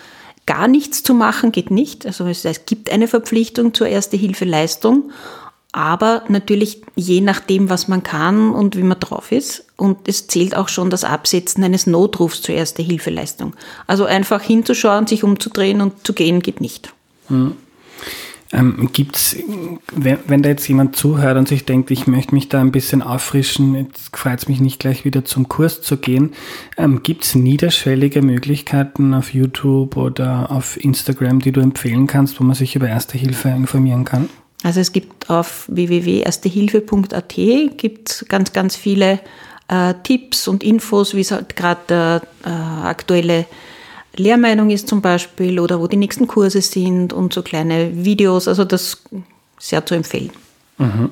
gar 0.46 0.68
nichts 0.68 1.04
zu 1.04 1.14
machen 1.14 1.52
geht 1.52 1.72
nicht. 1.72 2.06
Also 2.06 2.26
es, 2.26 2.46
gibt 2.66 2.90
eine 2.92 3.08
Verpflichtung 3.08 3.74
zur 3.74 3.88
Erste-Hilfe-Leistung, 3.88 5.12
aber 5.72 6.24
natürlich 6.28 6.82
je 6.96 7.22
nachdem, 7.22 7.70
was 7.70 7.88
man 7.88 8.04
kann 8.04 8.52
und 8.52 8.76
wie 8.76 8.84
man 8.84 9.00
drauf 9.00 9.32
ist. 9.32 9.66
Und 9.78 10.08
es 10.08 10.28
zählt 10.28 10.56
auch 10.56 10.68
schon 10.68 10.90
das 10.90 11.04
Absetzen 11.04 11.64
eines 11.64 11.88
Notrufs 11.88 12.42
zur 12.42 12.56
Erste-Hilfe-Leistung. 12.56 13.56
Also 13.88 14.06
einfach 14.06 14.42
hinzuschauen, 14.42 15.08
sich 15.08 15.24
umzudrehen 15.24 15.82
und 15.82 16.06
zu 16.06 16.14
gehen 16.14 16.42
geht 16.42 16.60
nicht. 16.60 16.94
Mhm. 17.30 17.56
Ähm, 18.53 18.89
gibt's, 18.91 19.38
wenn, 19.93 20.17
wenn 20.27 20.41
da 20.41 20.50
jetzt 20.50 20.67
jemand 20.67 20.96
zuhört 20.96 21.38
und 21.38 21.48
sich 21.48 21.65
denkt, 21.65 21.89
ich 21.89 22.05
möchte 22.08 22.36
mich 22.36 22.50
da 22.50 22.60
ein 22.60 22.72
bisschen 22.72 23.01
auffrischen, 23.01 23.75
jetzt 23.75 24.15
freut 24.15 24.39
es 24.39 24.50
mich 24.50 24.60
nicht 24.60 24.79
gleich 24.79 25.05
wieder 25.05 25.24
zum 25.24 25.48
Kurs 25.48 25.81
zu 25.81 25.98
gehen, 25.98 26.34
ähm, 26.77 27.01
gibt 27.01 27.24
es 27.24 27.36
niederschwellige 27.36 28.22
Möglichkeiten 28.22 29.13
auf 29.13 29.34
YouTube 29.34 29.96
oder 29.96 30.51
auf 30.51 30.84
Instagram, 30.84 31.39
die 31.39 31.53
du 31.53 31.62
empfehlen 31.62 32.08
kannst, 32.08 32.39
wo 32.39 32.43
man 32.43 32.55
sich 32.55 32.75
über 32.75 32.89
Erste 32.89 33.17
Hilfe 33.17 33.50
informieren 33.50 34.03
kann? 34.03 34.29
Also 34.63 34.79
es 34.79 34.91
gibt 34.91 35.29
auf 35.29 35.65
www.erstehilfe.at 35.70 37.36
gibt 37.77 38.25
ganz, 38.27 38.53
ganz 38.53 38.75
viele 38.75 39.20
äh, 39.70 39.93
Tipps 40.03 40.48
und 40.48 40.63
Infos, 40.63 41.15
wie 41.15 41.22
es 41.22 41.31
halt 41.31 41.55
gerade 41.55 41.81
der 41.88 42.22
äh, 42.46 42.50
aktuelle 42.50 43.46
Lehrmeinung 44.15 44.70
ist 44.70 44.88
zum 44.88 45.01
Beispiel 45.01 45.60
oder 45.60 45.80
wo 45.80 45.88
die 45.88 45.98
nächsten 45.98 46.27
Kurse 46.27 46.62
sind 46.62 47.13
und 47.13 47.34
so 47.34 47.41
kleine 47.41 48.06
Videos. 48.06 48.48
Also 48.48 48.65
das 48.65 49.03
sehr 49.60 49.86
zu 49.86 49.96
empfehlen. 49.96 50.32
Mhm. 50.77 51.12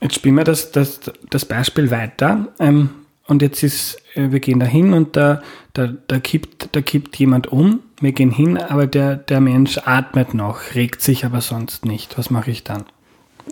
Jetzt 0.00 0.14
spielen 0.14 0.36
wir 0.36 0.44
das, 0.44 0.72
das, 0.72 1.00
das 1.28 1.44
Beispiel 1.44 1.90
weiter. 1.90 2.48
Ähm, 2.58 2.90
und 3.26 3.42
jetzt 3.42 3.62
ist, 3.62 3.98
äh, 4.14 4.30
wir 4.30 4.40
gehen 4.40 4.60
da 4.60 4.66
hin 4.66 4.92
und 4.92 5.16
da, 5.16 5.42
da, 5.72 5.92
da, 6.08 6.18
kippt, 6.18 6.70
da 6.72 6.80
kippt 6.80 7.16
jemand 7.16 7.46
um, 7.52 7.80
wir 8.00 8.12
gehen 8.12 8.30
hin, 8.30 8.58
aber 8.58 8.86
der, 8.86 9.16
der 9.16 9.40
Mensch 9.40 9.78
atmet 9.84 10.34
noch, 10.34 10.74
regt 10.74 11.02
sich 11.02 11.24
aber 11.24 11.40
sonst 11.40 11.84
nicht. 11.84 12.18
Was 12.18 12.30
mache 12.30 12.50
ich 12.50 12.64
dann? 12.64 12.84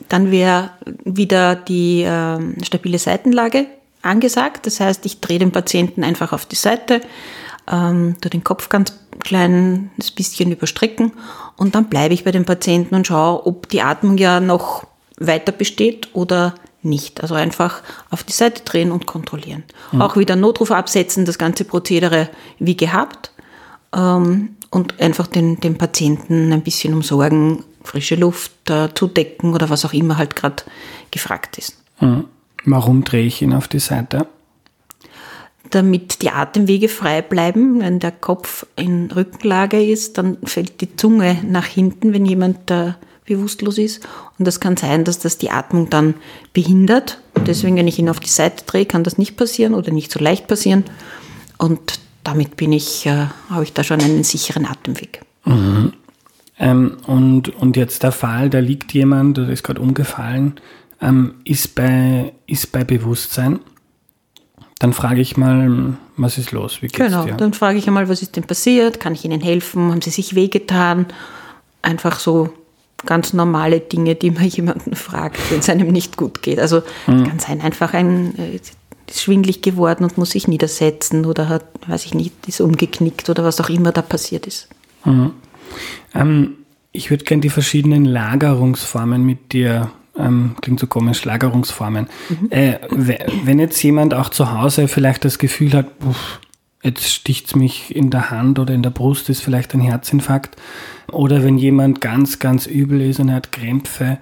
Dann 0.09 0.31
wäre 0.31 0.71
wieder 1.05 1.55
die 1.55 2.03
äh, 2.03 2.39
stabile 2.65 2.99
Seitenlage 2.99 3.67
angesagt. 4.03 4.67
Das 4.67 4.81
heißt, 4.81 5.05
ich 5.07 5.21
drehe 5.21 5.39
den 5.39 5.53
Patienten 5.53 6.03
einfach 6.03 6.33
auf 6.33 6.47
die 6.47 6.57
Seite, 6.57 7.01
ähm, 7.71 8.17
tu 8.21 8.29
den 8.29 8.45
Kopf 8.45 8.69
ganz 8.69 8.93
kleines 9.21 10.11
bisschen 10.15 10.53
überstrecken 10.53 11.13
und 11.57 11.75
dann 11.75 11.89
bleibe 11.89 12.15
ich 12.15 12.25
bei 12.25 12.31
dem 12.31 12.45
Patienten 12.45 12.95
und 12.95 13.07
schaue, 13.07 13.47
ob 13.47 13.69
die 13.69 13.83
Atmung 13.83 14.17
ja 14.19 14.41
noch 14.41 14.87
weiter 15.19 15.53
besteht 15.53 16.09
oder 16.15 16.55
nicht. 16.83 17.21
Also 17.21 17.35
einfach 17.35 17.83
auf 18.11 18.23
die 18.23 18.33
Seite 18.33 18.63
drehen 18.65 18.93
und 18.93 19.07
kontrollieren. 19.07 19.65
Mhm. 19.93 20.03
Auch 20.03 20.17
wieder 20.17 20.37
Notruf 20.37 20.71
absetzen, 20.71 21.25
das 21.25 21.39
ganze 21.39 21.65
Prozedere 21.65 22.29
wie 22.59 22.77
gehabt 22.77 23.33
ähm, 23.95 24.51
und 24.71 25.01
einfach 25.01 25.27
den, 25.27 25.61
den 25.61 25.77
Patienten 25.77 26.53
ein 26.53 26.63
bisschen 26.63 26.95
umsorgen, 26.95 27.65
frische 27.83 28.15
Luft 28.15 28.71
äh, 28.71 28.89
zudecken 28.95 29.55
oder 29.55 29.71
was 29.71 29.85
auch 29.85 29.93
immer 29.93 30.17
halt 30.17 30.37
gerade 30.37 30.63
gefragt 31.11 31.59
ist. 31.59 31.77
Mhm. 32.01 32.25
Warum 32.65 33.05
drehe 33.05 33.27
ich 33.27 33.43
ihn 33.43 33.55
auf 33.55 33.69
die 33.69 33.79
Seite? 33.79 34.27
Damit 35.71 36.23
die 36.23 36.31
Atemwege 36.31 36.89
frei 36.89 37.23
bleiben. 37.23 37.81
Wenn 37.81 37.99
der 37.99 38.13
Kopf 38.13 38.67
in 38.77 39.11
Rückenlage 39.11 39.83
ist, 39.83 40.19
dann 40.19 40.39
fällt 40.45 40.81
die 40.81 40.97
Zunge 40.97 41.39
nach 41.47 41.67
hinten, 41.67 42.13
wenn 42.13 42.25
jemand 42.25 42.71
äh, 42.71 42.93
bewusstlos 43.27 43.79
ist. 43.79 44.07
Und 44.39 44.47
das 44.47 44.61
kann 44.61 44.77
sein, 44.77 45.05
dass 45.05 45.19
das 45.19 45.39
die 45.39 45.51
Atmung 45.51 45.91
dann 45.91 46.15
behindert. 46.53 47.21
Deswegen, 47.47 47.77
wenn 47.77 47.89
ich 47.89 47.99
ihn 47.99 48.09
auf 48.09 48.21
die 48.21 48.29
Seite 48.29 48.65
drehe, 48.65 48.87
kann 48.87 49.05
das 49.05 49.19
nicht 49.19 49.37
passieren 49.37 49.75
oder 49.75 49.93
nicht 49.93 50.11
so 50.11 50.19
leicht 50.19 50.47
passieren. 50.49 50.85
Und 51.59 52.01
damit 52.25 52.57
bin 52.57 52.73
ich, 52.73 53.07
äh, 53.07 53.27
habe 53.51 53.65
ich 53.65 53.73
da 53.73 53.85
schon 53.85 54.01
einen 54.01 54.25
sicheren 54.25 54.67
Atemweg. 54.67 55.21
Mhm. 55.45 55.93
Ähm, 56.59 56.97
und, 57.07 57.51
und 57.51 57.77
jetzt 57.77 58.03
der 58.03 58.13
Fall, 58.13 58.51
da 58.51 58.59
liegt 58.59 58.93
jemand, 58.93 59.37
der 59.37 59.49
ist 59.49 59.63
gerade 59.63 59.81
umgefallen, 59.81 60.55
ähm, 61.01 61.35
ist, 61.45 61.75
bei, 61.75 62.33
ist 62.47 62.73
bei 62.73 62.85
Bewusstsein. 62.85 63.61
Dann 64.79 64.93
frage 64.93 65.21
ich 65.21 65.37
mal, 65.37 65.97
was 66.17 66.39
ist 66.39 66.53
los? 66.53 66.83
Wie 66.83 66.87
geht's 66.87 66.99
genau, 66.99 67.25
dir? 67.25 67.35
dann 67.35 67.53
frage 67.53 67.79
ich 67.79 67.89
einmal, 67.89 68.09
was 68.09 68.23
ist 68.23 68.37
denn 68.37 68.45
passiert? 68.45 69.01
Kann 69.01 69.15
ich 69.15 69.25
Ihnen 69.25 69.41
helfen? 69.41 69.91
Haben 69.91 70.03
Sie 70.03 70.11
sich 70.11 70.35
wehgetan? 70.35 71.07
Einfach 71.83 72.21
so 72.21 72.53
ganz 73.05 73.33
normale 73.33 73.81
Dinge, 73.81 74.15
die 74.15 74.31
man 74.31 74.45
jemanden 74.49 74.95
fragt, 74.95 75.39
wenn 75.51 75.61
es 75.61 75.69
einem 75.69 75.89
nicht 75.89 76.17
gut 76.17 76.43
geht. 76.43 76.61
Also 76.61 76.83
mhm. 77.07 77.29
kann 77.29 77.39
sein, 77.39 77.61
einfach 77.61 77.93
ein 77.93 78.39
äh, 78.39 78.61
ist 79.09 79.23
schwindlig 79.23 79.63
geworden 79.63 80.05
und 80.05 80.19
muss 80.19 80.33
sich 80.33 80.49
niedersetzen 80.49 81.25
oder 81.25 81.49
hat, 81.49 81.65
weiß 81.87 82.05
ich 82.05 82.15
nicht, 82.15 82.33
ist 82.47 82.61
umgeknickt 82.61 83.29
oder 83.31 83.45
was 83.45 83.61
auch 83.61 83.71
immer 83.71 83.93
da 83.93 84.03
passiert 84.03 84.47
ist. 84.47 84.69
Mhm. 85.05 85.33
Ähm, 86.15 86.55
ich 86.93 87.11
würde 87.11 87.25
gerne 87.25 87.41
die 87.41 87.51
verschiedenen 87.51 88.05
Lagerungsformen 88.05 89.25
mit 89.25 89.53
dir 89.53 89.91
ähm, 90.19 90.57
klingt 90.61 90.81
so 90.81 90.87
komisch, 90.87 91.25
Lagerungsformen. 91.25 92.09
Mhm. 92.29 92.51
Äh, 92.51 92.79
wenn 92.91 93.59
jetzt 93.59 93.83
jemand 93.83 94.15
auch 94.15 94.29
zu 94.29 94.53
Hause 94.53 94.89
vielleicht 94.89 95.25
das 95.25 95.39
Gefühl 95.39 95.73
hat, 95.73 95.87
uff, 96.05 96.41
jetzt 96.83 97.09
sticht 97.09 97.49
es 97.49 97.57
mich 97.57 97.95
in 97.95 98.11
der 98.11 98.31
Hand 98.31 98.59
oder 98.59 98.75
in 98.75 98.83
der 98.83 98.91
Brust, 98.91 99.29
ist 99.29 99.43
vielleicht 99.43 99.75
ein 99.75 99.81
Herzinfarkt. 99.81 100.57
Oder 101.11 101.43
wenn 101.43 101.59
jemand 101.59 102.01
ganz, 102.01 102.39
ganz 102.39 102.67
übel 102.67 103.01
ist 103.01 103.21
und 103.21 103.29
er 103.29 103.37
hat 103.37 103.53
Krämpfe, 103.53 104.19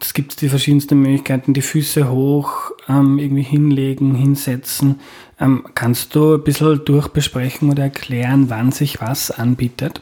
es 0.00 0.12
gibt 0.12 0.40
die 0.40 0.48
verschiedensten 0.48 1.00
Möglichkeiten, 1.00 1.54
die 1.54 1.62
Füße 1.62 2.10
hoch, 2.10 2.72
ähm, 2.88 3.18
irgendwie 3.18 3.42
hinlegen, 3.42 4.14
hinsetzen. 4.14 5.00
Ähm, 5.38 5.64
kannst 5.74 6.14
du 6.14 6.34
ein 6.34 6.42
bisschen 6.42 6.84
durchbesprechen 6.84 7.70
oder 7.70 7.84
erklären, 7.84 8.50
wann 8.50 8.72
sich 8.72 9.00
was 9.00 9.30
anbietet? 9.30 10.00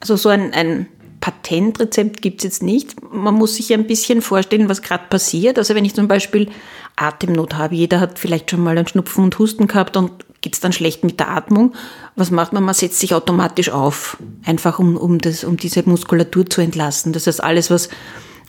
Also 0.00 0.16
so 0.16 0.28
ein, 0.28 0.52
ein 0.52 0.86
Patentrezept 1.26 2.22
gibt 2.22 2.38
es 2.38 2.44
jetzt 2.44 2.62
nicht. 2.62 2.94
Man 3.12 3.34
muss 3.34 3.56
sich 3.56 3.74
ein 3.74 3.88
bisschen 3.88 4.22
vorstellen, 4.22 4.68
was 4.68 4.80
gerade 4.80 5.08
passiert. 5.10 5.58
Also 5.58 5.74
wenn 5.74 5.84
ich 5.84 5.92
zum 5.92 6.06
Beispiel 6.06 6.48
Atemnot 6.94 7.54
habe, 7.54 7.74
jeder 7.74 7.98
hat 7.98 8.20
vielleicht 8.20 8.48
schon 8.48 8.60
mal 8.60 8.78
einen 8.78 8.86
Schnupfen 8.86 9.24
und 9.24 9.36
Husten 9.36 9.66
gehabt 9.66 9.96
und 9.96 10.12
geht 10.40 10.54
es 10.54 10.60
dann 10.60 10.72
schlecht 10.72 11.02
mit 11.02 11.18
der 11.18 11.30
Atmung. 11.30 11.74
Was 12.14 12.30
macht 12.30 12.52
man? 12.52 12.62
Man 12.62 12.76
setzt 12.76 13.00
sich 13.00 13.12
automatisch 13.12 13.70
auf, 13.70 14.18
einfach 14.44 14.78
um, 14.78 14.96
um, 14.96 15.18
das, 15.18 15.42
um 15.42 15.56
diese 15.56 15.82
Muskulatur 15.82 16.48
zu 16.48 16.60
entlasten. 16.60 17.12
Das 17.12 17.26
heißt, 17.26 17.42
alles, 17.42 17.72
was 17.72 17.88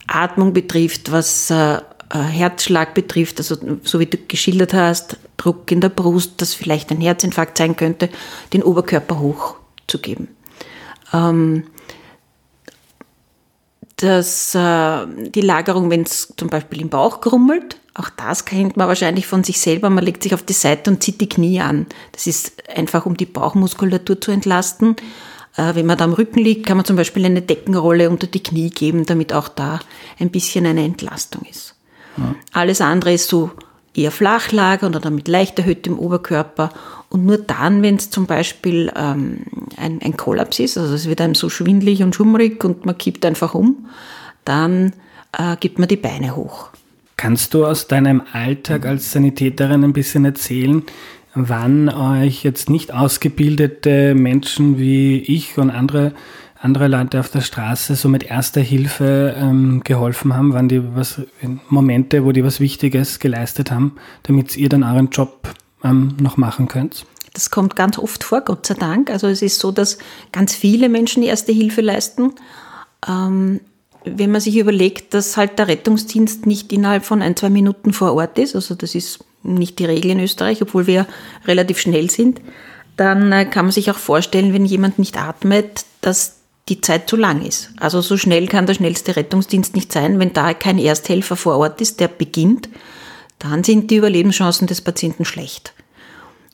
Atmung 0.05 0.53
betrifft, 0.53 1.11
was 1.11 1.49
äh, 1.49 1.77
äh 1.77 1.79
Herzschlag 2.11 2.93
betrifft, 2.93 3.39
also 3.39 3.57
so 3.81 3.99
wie 3.99 4.05
du 4.05 4.19
geschildert 4.27 4.75
hast, 4.75 5.17
Druck 5.37 5.71
in 5.71 5.81
der 5.81 5.89
Brust, 5.89 6.33
das 6.37 6.53
vielleicht 6.53 6.91
ein 6.91 7.01
Herzinfarkt 7.01 7.57
sein 7.57 7.75
könnte, 7.75 8.09
den 8.53 8.61
Oberkörper 8.61 9.19
hochzugeben. 9.19 10.27
Ähm, 11.11 11.63
dass 13.97 14.55
äh, 14.55 15.05
die 15.29 15.41
Lagerung, 15.41 15.89
wenn 15.89 16.03
es 16.03 16.33
zum 16.37 16.49
Beispiel 16.49 16.81
im 16.81 16.89
Bauch 16.89 17.19
grummelt, 17.19 17.77
auch 17.95 18.09
das 18.11 18.45
kennt 18.45 18.77
man 18.77 18.87
wahrscheinlich 18.87 19.25
von 19.25 19.43
sich 19.43 19.59
selber. 19.59 19.89
Man 19.89 20.03
legt 20.03 20.21
sich 20.21 20.35
auf 20.35 20.43
die 20.43 20.53
Seite 20.53 20.91
und 20.91 21.01
zieht 21.01 21.19
die 21.19 21.29
Knie 21.29 21.61
an. 21.61 21.87
Das 22.11 22.27
ist 22.27 22.53
einfach, 22.69 23.07
um 23.07 23.17
die 23.17 23.25
Bauchmuskulatur 23.25 24.21
zu 24.21 24.31
entlasten. 24.31 24.95
Äh, 25.55 25.73
wenn 25.73 25.87
man 25.87 25.97
da 25.97 26.05
am 26.05 26.13
Rücken 26.13 26.39
liegt, 26.39 26.67
kann 26.67 26.77
man 26.77 26.85
zum 26.85 26.95
Beispiel 26.95 27.25
eine 27.25 27.41
Deckenrolle 27.41 28.11
unter 28.11 28.27
die 28.27 28.43
Knie 28.43 28.69
geben, 28.69 29.07
damit 29.07 29.33
auch 29.33 29.47
da 29.47 29.79
ein 30.19 30.29
bisschen 30.29 30.67
eine 30.67 30.83
Entlastung 30.83 31.41
ist. 31.49 31.73
Ja. 32.17 32.35
Alles 32.53 32.81
andere 32.81 33.13
ist 33.13 33.27
so 33.27 33.51
eher 33.97 34.11
Flachlager 34.11 34.87
oder 34.87 34.99
damit 34.99 35.27
leicht 35.27 35.57
erhöhtem 35.59 35.97
Oberkörper. 35.97 36.69
Und 37.09 37.25
nur 37.25 37.37
dann, 37.37 37.81
wenn 37.81 37.95
es 37.95 38.09
zum 38.09 38.25
Beispiel 38.25 38.91
ähm, 38.95 39.41
ein, 39.77 39.99
ein 40.01 40.17
Kollaps 40.17 40.59
ist, 40.59 40.77
also 40.77 40.93
es 40.93 41.07
wird 41.07 41.21
einem 41.21 41.35
so 41.35 41.49
schwindlig 41.49 42.03
und 42.03 42.15
schummrig 42.15 42.63
und 42.63 42.85
man 42.85 42.97
kippt 42.97 43.25
einfach 43.25 43.53
um, 43.53 43.87
dann 44.45 44.93
äh, 45.37 45.55
gibt 45.59 45.79
man 45.79 45.87
die 45.87 45.95
Beine 45.95 46.35
hoch. 46.35 46.69
Kannst 47.15 47.53
du 47.53 47.65
aus 47.65 47.87
deinem 47.87 48.21
Alltag 48.31 48.85
als 48.85 49.11
Sanitäterin 49.11 49.83
ein 49.83 49.93
bisschen 49.93 50.25
erzählen, 50.25 50.83
wann 51.33 51.89
euch 51.89 52.43
jetzt 52.43 52.69
nicht 52.69 52.93
ausgebildete 52.93 54.13
Menschen 54.13 54.77
wie 54.77 55.17
ich 55.19 55.57
und 55.57 55.71
andere 55.71 56.13
andere 56.59 56.87
Leute 56.87 57.19
auf 57.19 57.29
der 57.29 57.41
Straße 57.41 57.95
so 57.95 58.09
mit 58.09 58.23
erster 58.23 58.61
Hilfe 58.61 59.35
ähm, 59.37 59.81
geholfen 59.83 60.35
haben? 60.35 60.53
Waren 60.53 60.69
die 60.69 60.95
was 60.95 61.21
Momente, 61.69 62.25
wo 62.25 62.31
die 62.31 62.43
was 62.43 62.59
Wichtiges 62.59 63.19
geleistet 63.19 63.71
haben, 63.71 63.95
damit 64.23 64.57
ihr 64.57 64.69
dann 64.69 64.83
euren 64.83 65.09
Job 65.09 65.53
ähm, 65.83 66.15
noch 66.19 66.37
machen 66.37 66.67
könnt? 66.67 67.05
Das 67.33 67.51
kommt 67.51 67.75
ganz 67.75 67.99
oft 67.99 68.23
vor, 68.23 68.41
Gott 68.41 68.65
sei 68.65 68.73
Dank. 68.73 69.11
Also 69.11 69.27
es 69.27 69.41
ist 69.41 69.59
so, 69.59 69.71
dass 69.71 69.99
ganz 70.31 70.55
viele 70.55 70.89
Menschen 70.89 71.21
erste 71.21 71.51
Hilfe 71.51 71.81
leisten. 71.81 72.33
Ähm, 73.07 73.59
wenn 74.03 74.31
man 74.31 74.41
sich 74.41 74.57
überlegt, 74.57 75.13
dass 75.13 75.37
halt 75.37 75.59
der 75.59 75.67
Rettungsdienst 75.67 76.45
nicht 76.45 76.71
innerhalb 76.73 77.05
von 77.05 77.21
ein, 77.21 77.35
zwei 77.35 77.49
Minuten 77.49 77.93
vor 77.93 78.13
Ort 78.13 78.39
ist, 78.39 78.55
also 78.55 78.73
das 78.73 78.95
ist 78.95 79.19
nicht 79.43 79.79
die 79.79 79.85
Regel 79.85 80.11
in 80.11 80.19
Österreich, 80.19 80.61
obwohl 80.61 80.87
wir 80.87 81.05
relativ 81.45 81.79
schnell 81.79 82.09
sind, 82.09 82.41
dann 82.95 83.31
äh, 83.31 83.45
kann 83.45 83.65
man 83.65 83.71
sich 83.71 83.91
auch 83.91 83.97
vorstellen, 83.97 84.53
wenn 84.53 84.65
jemand 84.65 84.97
nicht 84.97 85.17
atmet, 85.17 85.85
dass 86.01 86.36
die 86.69 86.81
Zeit 86.81 87.09
zu 87.09 87.15
lang 87.15 87.45
ist. 87.45 87.71
Also 87.79 88.01
so 88.01 88.17
schnell 88.17 88.47
kann 88.47 88.65
der 88.65 88.73
schnellste 88.73 89.15
Rettungsdienst 89.15 89.75
nicht 89.75 89.91
sein. 89.91 90.19
Wenn 90.19 90.33
da 90.33 90.53
kein 90.53 90.77
Ersthelfer 90.77 91.35
vor 91.35 91.57
Ort 91.57 91.79
ist, 91.81 91.99
der 91.99 92.07
beginnt, 92.07 92.69
dann 93.39 93.63
sind 93.63 93.91
die 93.91 93.97
Überlebenschancen 93.97 94.67
des 94.67 94.81
Patienten 94.81 95.25
schlecht. 95.25 95.73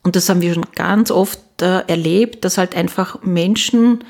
Und 0.04 0.16
das 0.16 0.30
haben 0.30 0.42
wir 0.42 0.54
schon 0.54 0.66
ganz 0.76 1.12
oft 1.12 1.40
äh, 1.62 1.80
erlebt, 1.88 2.44
dass 2.44 2.58
halt 2.58 2.76
einfach 2.76 3.22
Menschen 3.24 4.04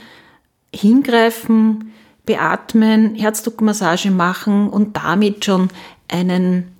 hingreifen, 0.73 1.93
beatmen, 2.25 3.15
Herzdruckmassage 3.15 4.09
machen 4.09 4.69
und 4.69 4.97
damit 4.97 5.45
schon 5.45 5.69
einen, 6.07 6.75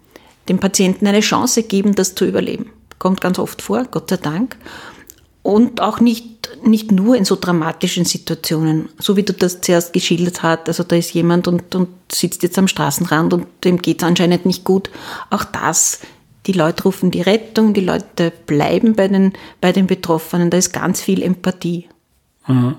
dem 0.50 0.60
Patienten 0.60 1.06
eine 1.06 1.20
Chance 1.20 1.64
geben, 1.64 1.94
das 1.96 2.16
zu 2.16 2.26
überleben. 2.26 2.72
Kommt 2.98 3.22
ganz 3.22 3.38
oft 3.38 3.62
vor, 3.62 3.86
Gott 3.86 4.10
sei 4.10 4.18
Dank. 4.18 4.58
Und 5.44 5.82
auch 5.82 6.00
nicht, 6.00 6.58
nicht 6.66 6.92
nur 6.92 7.18
in 7.18 7.26
so 7.26 7.36
dramatischen 7.36 8.06
Situationen, 8.06 8.90
so 8.98 9.18
wie 9.18 9.24
du 9.24 9.34
das 9.34 9.60
zuerst 9.60 9.92
geschildert 9.92 10.42
hast. 10.42 10.70
Also 10.70 10.84
da 10.84 10.96
ist 10.96 11.14
jemand 11.14 11.48
und, 11.48 11.76
und 11.76 11.90
sitzt 12.12 12.44
jetzt 12.44 12.58
am 12.58 12.70
Straßenrand 12.70 13.34
und 13.34 13.48
dem 13.66 13.78
geht 13.78 14.02
es 14.02 14.08
anscheinend 14.08 14.46
nicht 14.46 14.64
gut. 14.64 14.90
Auch 15.30 15.44
das, 15.44 16.00
die 16.46 16.54
Leute 16.54 16.84
rufen 16.84 17.12
die 17.12 17.22
Rettung, 17.22 17.74
die 17.74 17.82
Leute 17.82 18.32
bleiben 18.46 18.94
bei 18.96 19.10
den, 19.10 19.34
bei 19.60 19.74
den 19.74 19.86
Betroffenen. 19.86 20.50
Da 20.50 20.58
ist 20.58 20.72
ganz 20.72 21.02
viel 21.02 21.22
Empathie. 21.22 21.90
Mhm. 22.48 22.76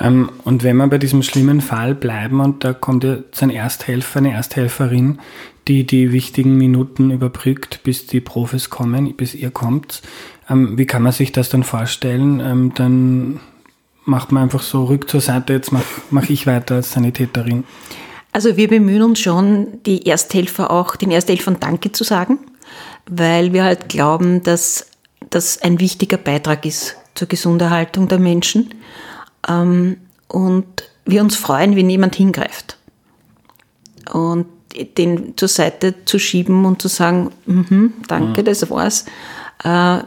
Ähm, 0.00 0.30
und 0.44 0.62
wenn 0.62 0.76
wir 0.76 0.86
bei 0.86 0.98
diesem 0.98 1.22
schlimmen 1.22 1.60
Fall 1.60 1.94
bleiben 1.94 2.40
und 2.40 2.64
da 2.64 2.72
kommt 2.72 3.04
jetzt 3.04 3.42
ein 3.42 3.50
Ersthelfer, 3.50 4.18
eine 4.18 4.32
Ersthelferin, 4.32 5.18
die 5.68 5.86
die 5.86 6.12
wichtigen 6.12 6.56
Minuten 6.56 7.10
überbrückt, 7.10 7.80
bis 7.84 8.06
die 8.06 8.20
Profis 8.20 8.70
kommen, 8.70 9.14
bis 9.16 9.34
ihr 9.34 9.50
kommt, 9.50 10.02
ähm, 10.48 10.78
wie 10.78 10.86
kann 10.86 11.02
man 11.02 11.12
sich 11.12 11.30
das 11.30 11.50
dann 11.50 11.62
vorstellen? 11.62 12.40
Ähm, 12.40 12.72
dann 12.74 13.40
macht 14.04 14.32
man 14.32 14.44
einfach 14.44 14.62
so 14.62 14.84
rück 14.84 15.08
zur 15.08 15.20
Seite, 15.20 15.52
jetzt 15.52 15.70
mache 15.70 15.84
mach 16.10 16.28
ich 16.30 16.46
weiter 16.46 16.76
als 16.76 16.92
Sanitäterin. 16.92 17.64
Also 18.32 18.56
wir 18.56 18.68
bemühen 18.68 19.02
uns 19.02 19.20
schon, 19.20 19.82
die 19.84 20.06
Ersthelfer 20.06 20.70
auch, 20.70 20.96
den 20.96 21.10
Ersthelfern 21.10 21.58
Danke 21.60 21.92
zu 21.92 22.04
sagen 22.04 22.38
weil 23.08 23.52
wir 23.52 23.64
halt 23.64 23.88
glauben, 23.88 24.42
dass 24.42 24.86
das 25.30 25.60
ein 25.62 25.80
wichtiger 25.80 26.18
Beitrag 26.18 26.64
ist 26.64 26.96
zur 27.14 27.28
Gesunderhaltung 27.28 28.08
der 28.08 28.18
Menschen. 28.18 28.74
Ähm, 29.48 29.98
und 30.28 30.66
wir 31.04 31.22
uns 31.22 31.36
freuen, 31.36 31.74
wenn 31.74 31.90
jemand 31.90 32.14
hingreift. 32.16 32.76
Und 34.12 34.46
den 34.84 35.36
zur 35.36 35.48
Seite 35.48 35.94
zu 36.04 36.18
schieben 36.18 36.64
und 36.64 36.80
zu 36.80 36.88
sagen, 36.88 37.30
-hmm, 37.46 37.90
danke, 38.06 38.42
mhm. 38.42 38.44
das 38.44 38.70
war's, 38.70 39.04
äh, 39.64 39.98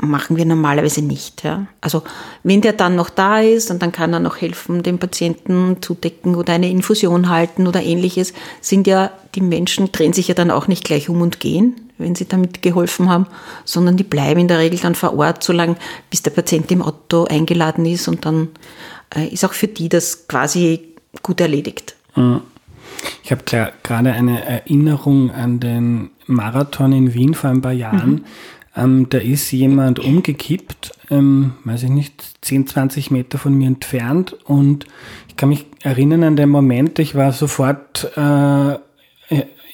machen 0.00 0.36
wir 0.36 0.44
normalerweise 0.44 1.02
nicht. 1.02 1.44
Ja. 1.44 1.66
Also 1.80 2.02
wenn 2.42 2.60
der 2.60 2.72
dann 2.72 2.96
noch 2.96 3.10
da 3.10 3.40
ist 3.40 3.70
und 3.70 3.82
dann 3.82 3.92
kann 3.92 4.12
er 4.12 4.20
noch 4.20 4.40
helfen, 4.40 4.82
den 4.82 4.98
Patienten 4.98 5.78
zudecken 5.80 6.34
oder 6.34 6.52
eine 6.52 6.70
Infusion 6.70 7.28
halten 7.28 7.66
oder 7.66 7.82
ähnliches, 7.82 8.32
sind 8.60 8.86
ja 8.86 9.10
die 9.34 9.40
Menschen 9.40 9.92
drehen 9.92 10.12
sich 10.12 10.28
ja 10.28 10.34
dann 10.34 10.50
auch 10.50 10.68
nicht 10.68 10.84
gleich 10.84 11.08
um 11.08 11.22
und 11.22 11.40
gehen, 11.40 11.76
wenn 11.98 12.14
sie 12.14 12.26
damit 12.26 12.62
geholfen 12.62 13.08
haben, 13.08 13.26
sondern 13.64 13.96
die 13.96 14.04
bleiben 14.04 14.40
in 14.40 14.48
der 14.48 14.58
Regel 14.58 14.78
dann 14.80 14.94
vor 14.94 15.16
Ort, 15.16 15.42
solange 15.44 15.76
bis 16.10 16.22
der 16.22 16.30
Patient 16.30 16.70
im 16.72 16.82
Auto 16.82 17.24
eingeladen 17.24 17.86
ist 17.86 18.08
und 18.08 18.24
dann 18.24 18.48
äh, 19.14 19.28
ist 19.28 19.44
auch 19.44 19.52
für 19.52 19.68
die 19.68 19.88
das 19.88 20.26
quasi 20.26 20.80
gut 21.22 21.40
erledigt. 21.40 21.94
Mhm. 22.16 22.42
Ich 23.22 23.30
habe 23.30 23.42
gerade 23.44 24.12
eine 24.12 24.44
Erinnerung 24.44 25.30
an 25.30 25.60
den 25.60 26.10
Marathon 26.26 26.92
in 26.92 27.14
Wien 27.14 27.34
vor 27.34 27.50
ein 27.50 27.62
paar 27.62 27.72
Jahren. 27.72 28.10
Mhm 28.10 28.24
ähm, 28.76 29.08
da 29.08 29.18
ist 29.18 29.52
jemand 29.52 30.00
umgekippt, 30.00 30.92
ähm, 31.10 31.52
weiß 31.64 31.84
ich 31.84 31.90
nicht, 31.90 32.44
10, 32.44 32.66
20 32.66 33.10
Meter 33.10 33.38
von 33.38 33.54
mir 33.54 33.68
entfernt 33.68 34.32
und 34.44 34.86
ich 35.28 35.36
kann 35.36 35.48
mich 35.48 35.66
erinnern 35.82 36.24
an 36.24 36.36
den 36.36 36.48
Moment, 36.48 36.98
ich 36.98 37.14
war 37.14 37.32
sofort 37.32 38.10
äh, 38.16 38.78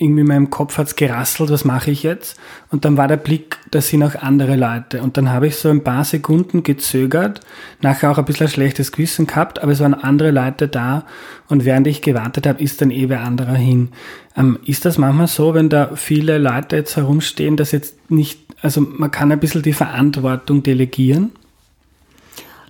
irgendwie 0.00 0.22
in 0.22 0.28
meinem 0.28 0.50
Kopf 0.50 0.78
hat's 0.78 0.96
gerasselt, 0.96 1.50
was 1.50 1.64
mache 1.64 1.90
ich 1.90 2.02
jetzt? 2.02 2.38
Und 2.70 2.84
dann 2.84 2.96
war 2.96 3.06
der 3.06 3.18
Blick, 3.18 3.58
da 3.70 3.82
sind 3.82 4.02
auch 4.02 4.14
andere 4.14 4.56
Leute. 4.56 5.02
Und 5.02 5.18
dann 5.18 5.30
habe 5.30 5.48
ich 5.48 5.56
so 5.56 5.68
ein 5.68 5.84
paar 5.84 6.04
Sekunden 6.04 6.62
gezögert, 6.62 7.40
nachher 7.82 8.10
auch 8.10 8.16
ein 8.16 8.24
bisschen 8.24 8.46
ein 8.46 8.52
schlechtes 8.52 8.92
Gewissen 8.92 9.26
gehabt, 9.26 9.62
aber 9.62 9.72
es 9.72 9.80
waren 9.80 9.92
andere 9.92 10.30
Leute 10.30 10.68
da 10.68 11.04
und 11.48 11.66
während 11.66 11.86
ich 11.86 12.00
gewartet 12.00 12.46
habe, 12.46 12.62
ist 12.62 12.80
dann 12.80 12.90
eh 12.90 13.10
wer 13.10 13.20
anderer 13.20 13.54
hin. 13.54 13.90
Ähm, 14.36 14.58
ist 14.64 14.86
das 14.86 14.96
manchmal 14.96 15.26
so, 15.26 15.52
wenn 15.52 15.68
da 15.68 15.90
viele 15.96 16.38
Leute 16.38 16.76
jetzt 16.76 16.96
herumstehen, 16.96 17.58
dass 17.58 17.72
jetzt 17.72 18.10
nicht, 18.10 18.40
also 18.62 18.80
man 18.80 19.10
kann 19.10 19.30
ein 19.30 19.40
bisschen 19.40 19.62
die 19.62 19.74
Verantwortung 19.74 20.62
delegieren? 20.62 21.32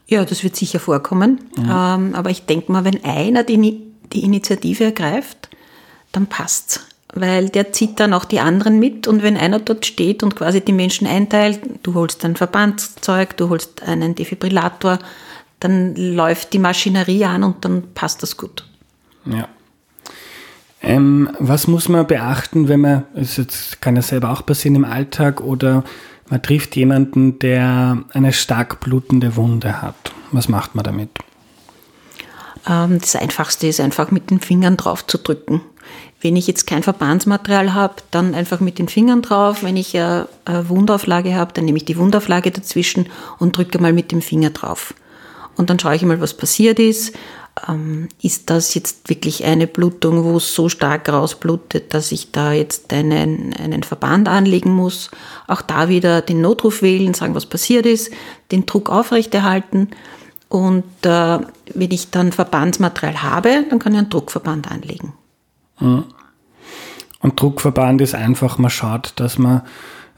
Ja, 0.09 0.25
das 0.25 0.43
wird 0.43 0.57
sicher 0.57 0.81
vorkommen. 0.81 1.39
Ja. 1.57 1.95
Ähm, 1.95 2.17
aber 2.17 2.31
ich 2.31 2.45
denke 2.47 2.73
mal, 2.73 2.85
wenn 2.85 3.05
einer 3.05 3.45
die, 3.45 3.81
die 4.13 4.25
Initiative 4.25 4.83
ergreift, 4.83 5.49
dann 6.11 6.27
passt's 6.27 6.90
weil 7.15 7.49
der 7.49 7.73
zieht 7.73 7.99
dann 8.01 8.13
auch 8.13 8.25
die 8.25 8.41
anderen 8.41 8.79
mit 8.79 9.09
und 9.09 9.23
wenn 9.23 9.37
einer 9.37 9.59
dort 9.59 9.87
steht 9.87 10.23
und 10.23 10.37
quasi 10.37 10.61
die 10.61 10.73
Menschen 10.73 11.07
einteilt, 11.07 11.61
du 11.83 11.95
holst 11.95 12.25
ein 12.25 12.37
Verbandszeug, 12.37 13.37
du 13.37 13.49
holst 13.49 13.83
einen 13.83 14.15
Defibrillator, 14.15 14.99
dann 15.59 15.95
läuft 15.95 16.53
die 16.53 16.59
Maschinerie 16.59 17.25
an 17.25 17.45
und 17.45 17.65
dann 17.65 17.83
passt 17.95 18.23
das 18.23 18.37
gut. 18.37 18.65
Ja. 19.27 19.49
Ähm, 20.83 21.31
was 21.39 21.67
muss 21.67 21.89
man 21.89 22.07
beachten, 22.07 22.69
wenn 22.69 22.81
man, 22.81 23.05
es 23.15 23.37
jetzt 23.37 23.83
kann 23.83 23.97
ja 23.97 24.03
selber 24.03 24.31
auch 24.31 24.47
passieren 24.47 24.77
im 24.77 24.85
Alltag 24.85 25.43
oder 25.43 25.85
man 26.31 26.43
trifft 26.43 26.75
jemanden, 26.77 27.39
der 27.39 28.03
eine 28.13 28.33
stark 28.33 28.81
blutende 28.81 29.37
Wunde 29.37 29.83
hat? 29.83 30.13
Was 30.33 30.49
macht 30.49 30.75
man 30.75 30.85
damit? 30.85 31.11
Ähm, 32.69 32.99
das 33.01 33.17
Einfachste 33.17 33.67
ist 33.67 33.81
einfach 33.81 34.11
mit 34.11 34.31
den 34.31 34.41
Fingern 34.41 34.77
drauf 34.77 35.07
zu 35.07 35.19
drücken. 35.19 35.63
Wenn 36.21 36.37
ich 36.37 36.47
jetzt 36.47 36.67
kein 36.67 36.83
Verbandsmaterial 36.83 37.73
habe, 37.73 37.95
dann 38.11 38.35
einfach 38.35 38.61
mit 38.61 38.79
den 38.79 38.89
Fingern 38.89 39.23
drauf. 39.23 39.63
Wenn 39.63 39.77
ich 39.77 39.97
eine 39.97 40.29
Wundauflage 40.47 41.35
habe, 41.35 41.55
dann 41.55 41.65
nehme 41.65 41.79
ich 41.79 41.87
die 41.87 41.97
Wundauflage 41.97 42.51
dazwischen 42.51 43.07
und 43.39 43.57
drücke 43.57 43.79
mal 43.79 43.95
mit 43.95 44.13
dem 44.13 44.21
Finger 44.21 44.51
drauf. 44.51 44.95
Und 45.57 45.71
dann 45.71 45.79
schaue 45.79 45.95
ich 45.95 46.03
mal, 46.03 46.21
was 46.21 46.35
passiert 46.35 46.79
ist. 46.79 47.15
Ähm, 47.69 48.09
ist 48.23 48.51
das 48.51 48.75
jetzt 48.75 49.09
wirklich 49.09 49.45
eine 49.45 49.67
Blutung, 49.67 50.25
wo 50.25 50.37
es 50.37 50.55
so 50.55 50.69
stark 50.69 51.09
rausblutet, 51.09 51.93
dass 51.95 52.13
ich 52.13 52.33
da 52.33 52.53
jetzt 52.53 52.93
einen, 52.93 53.55
einen 53.55 53.83
Verband 53.83 54.29
anlegen 54.29 54.73
muss? 54.73 55.11
Auch 55.47 55.63
da 55.63 55.89
wieder 55.89 56.23
den 56.23 56.41
Notruf 56.41 56.83
wählen, 56.83 57.15
sagen, 57.15 57.35
was 57.35 57.47
passiert 57.47 57.87
ist, 57.87 58.13
den 58.53 58.67
Druck 58.67 58.91
aufrechterhalten. 58.91 59.89
Und 60.51 60.85
äh, 61.05 61.39
wenn 61.75 61.91
ich 61.91 62.11
dann 62.11 62.33
Verbandsmaterial 62.33 63.23
habe, 63.23 63.65
dann 63.71 63.79
kann 63.79 63.93
ich 63.93 63.99
einen 63.99 64.11
Druckverband 64.11 64.71
anlegen. 64.71 65.15
Mhm. 65.79 66.05
Und 67.21 67.41
Druckverband 67.41 68.01
ist 68.01 68.15
einfach, 68.15 68.59
man 68.59 68.71
schaut, 68.71 69.13
dass 69.17 69.39
man 69.39 69.63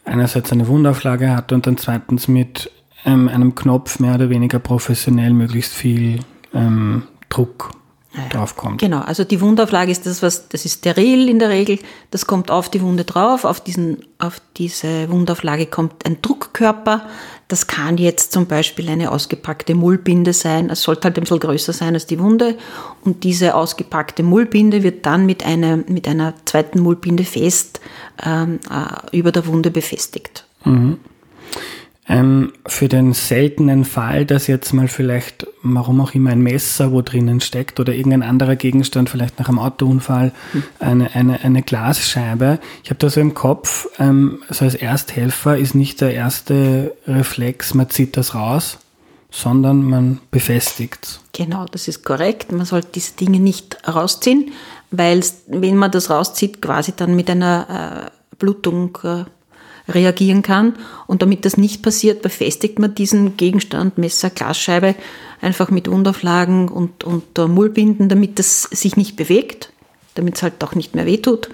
einerseits 0.04 0.50
eine 0.50 0.66
Wundauflage 0.68 1.36
hat 1.36 1.52
und 1.52 1.66
dann 1.66 1.76
zweitens 1.76 2.28
mit 2.28 2.70
ähm, 3.04 3.28
einem 3.28 3.54
Knopf 3.54 4.00
mehr 4.00 4.14
oder 4.14 4.30
weniger 4.30 4.58
professionell 4.58 5.32
möglichst 5.32 5.74
viel 5.74 6.20
ähm, 6.54 7.02
Druck 7.28 7.70
ja, 8.14 8.28
draufkommt. 8.28 8.80
Genau, 8.80 9.00
also 9.00 9.24
die 9.24 9.40
Wundauflage 9.40 9.90
ist 9.90 10.06
das, 10.06 10.22
was, 10.22 10.48
das 10.48 10.64
ist 10.64 10.78
steril 10.78 11.28
in 11.28 11.38
der 11.38 11.48
Regel, 11.48 11.78
das 12.10 12.26
kommt 12.26 12.50
auf 12.50 12.68
die 12.68 12.82
Wunde 12.82 13.04
drauf, 13.04 13.44
auf, 13.44 13.60
diesen, 13.60 14.04
auf 14.18 14.40
diese 14.56 15.10
Wundauflage 15.10 15.66
kommt 15.66 16.04
ein 16.04 16.20
Druckkörper, 16.20 17.08
das 17.48 17.66
kann 17.66 17.96
jetzt 17.96 18.32
zum 18.32 18.46
Beispiel 18.46 18.88
eine 18.88 19.10
ausgepackte 19.10 19.74
Mullbinde 19.74 20.32
sein, 20.32 20.68
es 20.68 20.82
sollte 20.82 21.04
halt 21.04 21.16
ein 21.16 21.22
bisschen 21.22 21.40
größer 21.40 21.72
sein 21.72 21.94
als 21.94 22.06
die 22.06 22.18
Wunde 22.18 22.58
und 23.04 23.24
diese 23.24 23.54
ausgepackte 23.54 24.22
Mullbinde 24.22 24.82
wird 24.82 25.06
dann 25.06 25.24
mit 25.24 25.46
einer, 25.46 25.78
mit 25.78 26.06
einer 26.06 26.34
zweiten 26.44 26.80
Mullbinde 26.80 27.24
fest 27.24 27.80
ähm, 28.22 28.60
äh, 28.70 29.16
über 29.16 29.32
der 29.32 29.46
Wunde 29.46 29.70
befestigt. 29.70 30.46
Mhm. 30.64 30.98
Ähm, 32.08 32.52
für 32.66 32.88
den 32.88 33.12
seltenen 33.12 33.84
Fall, 33.84 34.26
dass 34.26 34.48
jetzt 34.48 34.72
mal 34.72 34.88
vielleicht, 34.88 35.46
warum 35.62 36.00
auch 36.00 36.14
immer, 36.14 36.30
ein 36.30 36.40
Messer 36.40 36.90
wo 36.90 37.00
drinnen 37.00 37.40
steckt 37.40 37.78
oder 37.78 37.94
irgendein 37.94 38.24
anderer 38.24 38.56
Gegenstand, 38.56 39.08
vielleicht 39.08 39.38
nach 39.38 39.48
einem 39.48 39.60
Autounfall, 39.60 40.32
hm. 40.50 40.62
eine, 40.80 41.14
eine, 41.14 41.40
eine 41.44 41.62
Glasscheibe. 41.62 42.58
Ich 42.82 42.90
habe 42.90 42.98
da 42.98 43.08
so 43.08 43.20
im 43.20 43.34
Kopf, 43.34 43.86
ähm, 44.00 44.42
so 44.50 44.64
als 44.64 44.74
Ersthelfer 44.74 45.56
ist 45.56 45.76
nicht 45.76 46.00
der 46.00 46.12
erste 46.12 46.96
Reflex, 47.06 47.72
man 47.74 47.88
zieht 47.88 48.16
das 48.16 48.34
raus, 48.34 48.78
sondern 49.30 49.82
man 49.82 50.18
befestigt. 50.32 51.20
Genau, 51.32 51.66
das 51.70 51.86
ist 51.86 52.04
korrekt. 52.04 52.50
Man 52.50 52.66
sollte 52.66 52.88
diese 52.96 53.14
Dinge 53.14 53.38
nicht 53.38 53.76
rausziehen, 53.88 54.50
weil 54.90 55.24
wenn 55.46 55.76
man 55.76 55.92
das 55.92 56.10
rauszieht, 56.10 56.60
quasi 56.60 56.92
dann 56.96 57.14
mit 57.14 57.30
einer 57.30 58.10
äh, 58.10 58.36
Blutung 58.36 58.98
äh, 59.04 59.24
reagieren 59.88 60.42
kann. 60.42 60.74
Und 61.06 61.22
damit 61.22 61.44
das 61.44 61.56
nicht 61.56 61.82
passiert, 61.82 62.22
befestigt 62.22 62.78
man 62.78 62.94
diesen 62.94 63.36
Gegenstand, 63.36 63.98
Messer, 63.98 64.30
Glasscheibe, 64.30 64.94
einfach 65.40 65.70
mit 65.70 65.90
Wundauflagen 65.90 66.68
und, 66.68 67.04
und 67.04 67.36
Mullbinden, 67.38 68.08
damit 68.08 68.38
das 68.38 68.62
sich 68.62 68.96
nicht 68.96 69.16
bewegt, 69.16 69.72
damit 70.14 70.36
es 70.36 70.42
halt 70.42 70.62
auch 70.62 70.74
nicht 70.74 70.94
mehr 70.94 71.06
wehtut. 71.06 71.50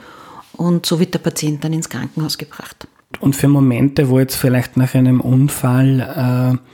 Und 0.52 0.86
so 0.86 1.00
wird 1.00 1.14
der 1.14 1.20
Patient 1.20 1.62
dann 1.64 1.72
ins 1.72 1.88
Krankenhaus 1.88 2.36
gebracht. 2.36 2.88
Und 3.20 3.36
für 3.36 3.48
Momente, 3.48 4.10
wo 4.10 4.18
jetzt 4.18 4.36
vielleicht 4.36 4.76
nach 4.76 4.94
einem 4.94 5.20
Unfall 5.20 6.58
äh, 6.60 6.68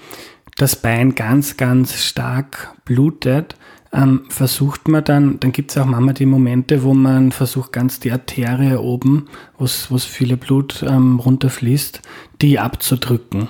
das 0.57 0.77
Bein 0.77 1.15
ganz, 1.15 1.57
ganz 1.57 1.95
stark 2.03 2.75
blutet, 2.85 3.57
ähm, 3.95 4.25
versucht 4.29 4.89
man 4.89 5.05
dann, 5.05 5.39
dann 5.41 5.53
gibt 5.53 5.71
es 5.71 5.79
auch 5.79 5.85
manchmal 5.85 6.15
die 6.15 6.27
Momente, 6.27 6.83
wo 6.83 6.95
man 6.95 7.31
versucht, 7.31 7.73
ganz 7.73 8.01
die 8.01 8.11
Arterie 8.11 8.77
oben, 8.77 9.29
wo 9.57 9.65
es 9.65 10.05
viele 10.05 10.37
Blut 10.37 10.85
ähm, 10.87 11.21
runterfließt, 11.21 12.03
die 12.43 12.59
abzudrücken. 12.59 13.49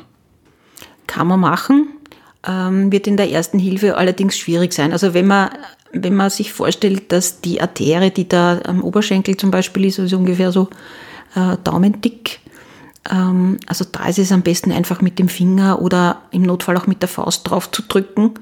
Kann 1.06 1.28
man 1.28 1.40
machen, 1.40 1.88
ähm, 2.46 2.92
wird 2.92 3.06
in 3.06 3.16
der 3.16 3.30
ersten 3.30 3.58
Hilfe 3.58 3.96
allerdings 3.96 4.36
schwierig 4.36 4.74
sein. 4.74 4.92
Also 4.92 5.14
wenn 5.14 5.26
man, 5.26 5.50
wenn 5.92 6.14
man 6.14 6.28
sich 6.28 6.52
vorstellt, 6.52 7.10
dass 7.10 7.40
die 7.40 7.62
Arterie, 7.62 8.10
die 8.10 8.28
da 8.28 8.60
am 8.64 8.82
Oberschenkel 8.82 9.38
zum 9.38 9.50
Beispiel 9.50 9.86
ist, 9.86 9.98
also 9.98 10.18
ungefähr 10.18 10.52
so 10.52 10.68
äh, 11.34 11.56
daumendick, 11.64 12.40
also 13.04 13.84
da 13.90 14.06
ist 14.06 14.18
es 14.18 14.32
am 14.32 14.42
besten 14.42 14.72
einfach 14.72 15.02
mit 15.02 15.18
dem 15.18 15.28
Finger 15.28 15.82
oder 15.82 16.22
im 16.30 16.42
Notfall 16.42 16.76
auch 16.76 16.86
mit 16.86 17.02
der 17.02 17.08
Faust 17.08 17.48
drauf 17.48 17.70
zu 17.70 17.82
drücken 17.82 18.32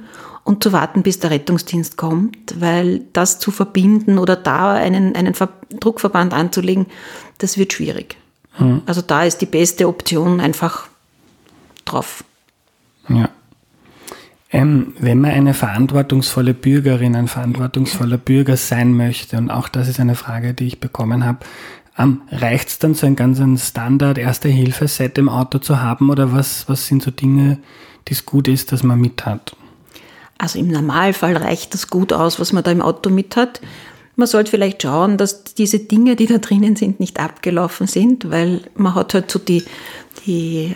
und 0.44 0.62
zu 0.62 0.72
warten, 0.72 1.02
bis 1.02 1.18
der 1.18 1.30
Rettungsdienst 1.30 1.96
kommt, 1.96 2.60
weil 2.60 3.02
das 3.12 3.38
zu 3.38 3.50
verbinden 3.50 4.18
oder 4.18 4.36
da 4.36 4.72
einen, 4.72 5.14
einen 5.14 5.34
Druckverband 5.80 6.32
anzulegen, 6.32 6.86
das 7.38 7.58
wird 7.58 7.72
schwierig. 7.72 8.16
Mhm. 8.58 8.82
Also 8.86 9.02
da 9.02 9.24
ist 9.24 9.38
die 9.38 9.46
beste 9.46 9.88
Option 9.88 10.40
einfach 10.40 10.86
drauf. 11.84 12.24
Ja. 13.08 13.28
Ähm, 14.54 14.92
wenn 14.98 15.20
man 15.20 15.30
eine 15.30 15.54
verantwortungsvolle 15.54 16.52
Bürgerin, 16.52 17.16
ein 17.16 17.28
verantwortungsvoller 17.28 18.18
Bürger 18.18 18.56
sein 18.58 18.94
möchte, 18.94 19.38
und 19.38 19.50
auch 19.50 19.68
das 19.68 19.88
ist 19.88 19.98
eine 19.98 20.14
Frage, 20.14 20.52
die 20.52 20.66
ich 20.66 20.78
bekommen 20.78 21.24
habe, 21.24 21.38
ähm, 21.98 22.22
reicht 22.30 22.68
es 22.68 22.78
dann 22.78 22.94
so 22.94 23.06
ein 23.06 23.16
ganzen 23.16 23.58
Standard 23.58 24.18
Erste-Hilfe-Set 24.18 25.18
im 25.18 25.28
Auto 25.28 25.58
zu 25.58 25.80
haben 25.80 26.10
oder 26.10 26.32
was, 26.32 26.68
was 26.68 26.86
sind 26.86 27.02
so 27.02 27.10
Dinge, 27.10 27.58
die 28.08 28.14
es 28.14 28.24
gut 28.24 28.48
ist, 28.48 28.72
dass 28.72 28.82
man 28.82 29.00
mit 29.00 29.26
hat? 29.26 29.54
Also 30.38 30.58
im 30.58 30.68
Normalfall 30.68 31.36
reicht 31.36 31.74
das 31.74 31.88
gut 31.88 32.12
aus, 32.12 32.40
was 32.40 32.52
man 32.52 32.64
da 32.64 32.70
im 32.70 32.82
Auto 32.82 33.10
mit 33.10 33.36
hat. 33.36 33.60
Man 34.16 34.26
sollte 34.26 34.50
vielleicht 34.50 34.82
schauen, 34.82 35.16
dass 35.16 35.44
diese 35.44 35.78
Dinge, 35.78 36.16
die 36.16 36.26
da 36.26 36.38
drinnen 36.38 36.76
sind, 36.76 36.98
nicht 36.98 37.20
abgelaufen 37.20 37.86
sind, 37.86 38.30
weil 38.30 38.62
man 38.74 38.94
hat 38.94 39.14
halt 39.14 39.30
so 39.30 39.38
die, 39.38 39.64
die, 40.26 40.74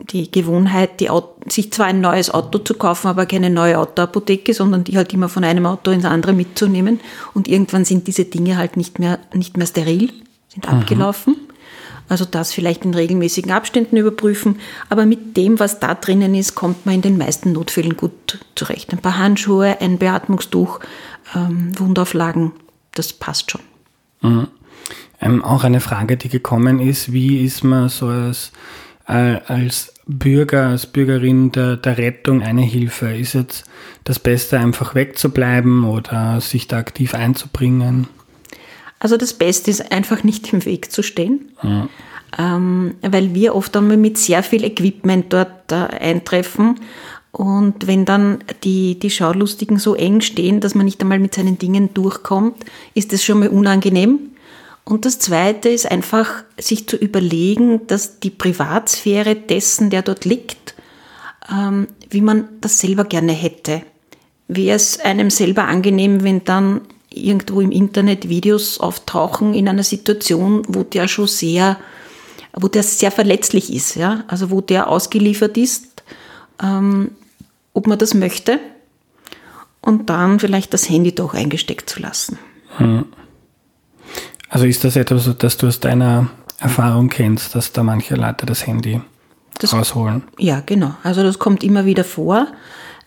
die 0.00 0.30
Gewohnheit, 0.30 1.00
die 1.00 1.08
sich 1.48 1.72
zwar 1.72 1.86
ein 1.86 2.00
neues 2.00 2.30
Auto 2.30 2.58
zu 2.58 2.74
kaufen, 2.74 3.08
aber 3.08 3.26
keine 3.26 3.50
neue 3.50 3.78
Autoapotheke, 3.78 4.54
sondern 4.54 4.84
die 4.84 4.96
halt 4.96 5.12
immer 5.12 5.28
von 5.28 5.44
einem 5.44 5.66
Auto 5.66 5.90
ins 5.90 6.04
andere 6.04 6.32
mitzunehmen. 6.32 7.00
Und 7.34 7.48
irgendwann 7.48 7.84
sind 7.84 8.06
diese 8.06 8.24
Dinge 8.24 8.56
halt 8.56 8.76
nicht 8.76 8.98
mehr, 8.98 9.18
nicht 9.32 9.56
mehr 9.56 9.66
steril, 9.66 10.10
sind 10.52 10.66
mhm. 10.66 10.78
abgelaufen. 10.78 11.36
Also 12.08 12.24
das 12.24 12.52
vielleicht 12.52 12.84
in 12.84 12.94
regelmäßigen 12.94 13.52
Abständen 13.52 13.96
überprüfen. 13.96 14.56
Aber 14.90 15.06
mit 15.06 15.36
dem, 15.36 15.58
was 15.58 15.80
da 15.80 15.94
drinnen 15.94 16.34
ist, 16.34 16.54
kommt 16.54 16.84
man 16.84 16.96
in 16.96 17.02
den 17.02 17.16
meisten 17.16 17.52
Notfällen 17.52 17.96
gut 17.96 18.38
zurecht. 18.54 18.92
Ein 18.92 18.98
paar 18.98 19.18
Handschuhe, 19.18 19.80
ein 19.80 19.98
Beatmungstuch, 19.98 20.80
ähm, 21.34 21.72
Wundauflagen, 21.78 22.52
das 22.94 23.12
passt 23.12 23.50
schon. 23.50 23.62
Mhm. 24.20 24.48
Ähm, 25.20 25.44
auch 25.44 25.64
eine 25.64 25.80
Frage, 25.80 26.16
die 26.16 26.28
gekommen 26.28 26.80
ist, 26.80 27.12
wie 27.12 27.44
ist 27.44 27.64
man 27.64 27.88
so 27.88 28.08
als, 28.08 28.52
äh, 29.06 29.38
als 29.46 29.94
Bürger, 30.06 30.66
als 30.66 30.86
Bürgerin 30.86 31.52
der, 31.52 31.76
der 31.76 31.96
Rettung 31.96 32.42
eine 32.42 32.62
Hilfe? 32.62 33.16
Ist 33.16 33.34
jetzt 33.34 33.64
das 34.04 34.18
Beste, 34.18 34.58
einfach 34.58 34.94
wegzubleiben 34.94 35.84
oder 35.84 36.40
sich 36.40 36.66
da 36.66 36.78
aktiv 36.78 37.14
einzubringen? 37.14 38.08
Also 39.02 39.16
das 39.16 39.32
Beste 39.32 39.68
ist 39.68 39.90
einfach 39.90 40.22
nicht 40.22 40.52
im 40.52 40.64
Weg 40.64 40.92
zu 40.92 41.02
stehen, 41.02 41.50
mhm. 41.60 41.88
ähm, 42.38 42.94
weil 43.02 43.34
wir 43.34 43.56
oft 43.56 43.76
einmal 43.76 43.96
mit 43.96 44.16
sehr 44.16 44.44
viel 44.44 44.62
Equipment 44.62 45.32
dort 45.32 45.72
äh, 45.72 45.74
eintreffen 45.74 46.76
und 47.32 47.86
wenn 47.86 48.04
dann 48.04 48.44
die, 48.62 48.98
die 48.98 49.10
Schaulustigen 49.10 49.78
so 49.78 49.94
eng 49.94 50.20
stehen, 50.20 50.60
dass 50.60 50.74
man 50.74 50.84
nicht 50.84 51.00
einmal 51.00 51.18
mit 51.18 51.34
seinen 51.34 51.58
Dingen 51.58 51.94
durchkommt, 51.94 52.64
ist 52.94 53.12
das 53.12 53.24
schon 53.24 53.40
mal 53.40 53.48
unangenehm. 53.48 54.30
Und 54.84 55.06
das 55.06 55.18
Zweite 55.18 55.70
ist 55.70 55.90
einfach, 55.90 56.44
sich 56.58 56.86
zu 56.86 56.96
überlegen, 56.96 57.86
dass 57.86 58.20
die 58.20 58.30
Privatsphäre 58.30 59.34
dessen, 59.34 59.88
der 59.88 60.02
dort 60.02 60.26
liegt, 60.26 60.74
ähm, 61.50 61.88
wie 62.10 62.20
man 62.20 62.48
das 62.60 62.78
selber 62.78 63.04
gerne 63.04 63.32
hätte. 63.32 63.82
Wäre 64.48 64.76
es 64.76 65.00
einem 65.00 65.30
selber 65.30 65.64
angenehm, 65.64 66.24
wenn 66.24 66.44
dann 66.44 66.82
irgendwo 67.16 67.60
im 67.60 67.70
Internet 67.70 68.28
Videos 68.28 68.78
auftauchen 68.78 69.54
in 69.54 69.68
einer 69.68 69.82
Situation, 69.82 70.62
wo 70.68 70.82
der 70.82 71.08
schon 71.08 71.26
sehr, 71.26 71.76
wo 72.54 72.68
der 72.68 72.82
sehr 72.82 73.10
verletzlich 73.10 73.72
ist, 73.72 73.96
ja, 73.96 74.24
also 74.28 74.50
wo 74.50 74.60
der 74.60 74.88
ausgeliefert 74.88 75.56
ist, 75.56 76.02
ähm, 76.62 77.12
ob 77.74 77.86
man 77.86 77.98
das 77.98 78.14
möchte 78.14 78.58
und 79.80 80.08
dann 80.08 80.38
vielleicht 80.38 80.72
das 80.72 80.88
Handy 80.88 81.14
doch 81.14 81.34
eingesteckt 81.34 81.90
zu 81.90 82.00
lassen. 82.00 82.38
Hm. 82.76 83.06
Also 84.48 84.66
ist 84.66 84.84
das 84.84 84.96
etwas, 84.96 85.30
das 85.38 85.56
du 85.56 85.66
aus 85.66 85.80
deiner 85.80 86.30
Erfahrung 86.58 87.08
kennst, 87.08 87.54
dass 87.54 87.72
da 87.72 87.82
manche 87.82 88.14
Leute 88.14 88.46
das 88.46 88.66
Handy 88.66 89.00
das, 89.58 89.72
rausholen? 89.72 90.22
Ja, 90.38 90.62
genau. 90.64 90.94
Also 91.02 91.22
das 91.22 91.38
kommt 91.38 91.64
immer 91.64 91.84
wieder 91.84 92.04
vor. 92.04 92.46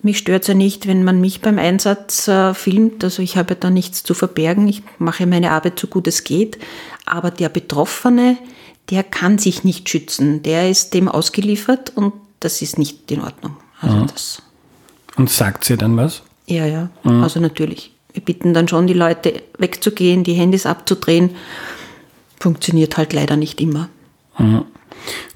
Mich 0.06 0.20
stört 0.20 0.44
es 0.44 0.50
ja 0.50 0.54
nicht, 0.54 0.86
wenn 0.86 1.04
man 1.04 1.20
mich 1.20 1.42
beim 1.42 1.58
Einsatz 1.58 2.28
äh, 2.28 2.54
filmt. 2.54 3.04
Also 3.04 3.24
ich 3.24 3.38
habe 3.38 3.56
da 3.56 3.72
nichts 3.72 4.04
zu 4.04 4.14
verbergen. 4.14 4.68
Ich 4.68 4.84
mache 5.00 5.26
meine 5.26 5.50
Arbeit 5.50 5.80
so 5.80 5.88
gut 5.88 6.06
es 6.06 6.24
geht. 6.24 6.60
Aber 7.08 7.32
der 7.32 7.50
Betroffene, 7.50 8.38
der 8.92 9.02
kann 9.02 9.40
sich 9.40 9.64
nicht 9.64 9.90
schützen. 9.90 10.44
Der 10.44 10.70
ist 10.70 10.94
dem 10.94 11.08
ausgeliefert 11.08 11.92
und 11.96 12.14
das 12.40 12.62
ist 12.62 12.78
nicht 12.78 13.12
in 13.12 13.22
Ordnung. 13.22 13.58
Also 13.82 13.96
mhm. 13.96 14.08
das 14.08 14.44
und 15.16 15.32
sagt 15.32 15.64
sie 15.64 15.76
dann 15.76 15.98
was? 15.98 16.22
Ja, 16.46 16.68
ja, 16.68 16.90
mhm. 17.02 17.24
also 17.24 17.40
natürlich. 17.40 17.92
Wir 18.14 18.22
bitten 18.22 18.54
dann 18.54 18.68
schon 18.68 18.86
die 18.86 18.94
Leute 18.94 19.42
wegzugehen, 19.58 20.24
die 20.24 20.34
Handys 20.34 20.68
abzudrehen. 20.68 21.32
Funktioniert 22.40 22.96
halt 22.98 23.14
leider 23.14 23.38
nicht 23.38 23.60
immer. 23.60 23.90
Mhm. 24.38 24.66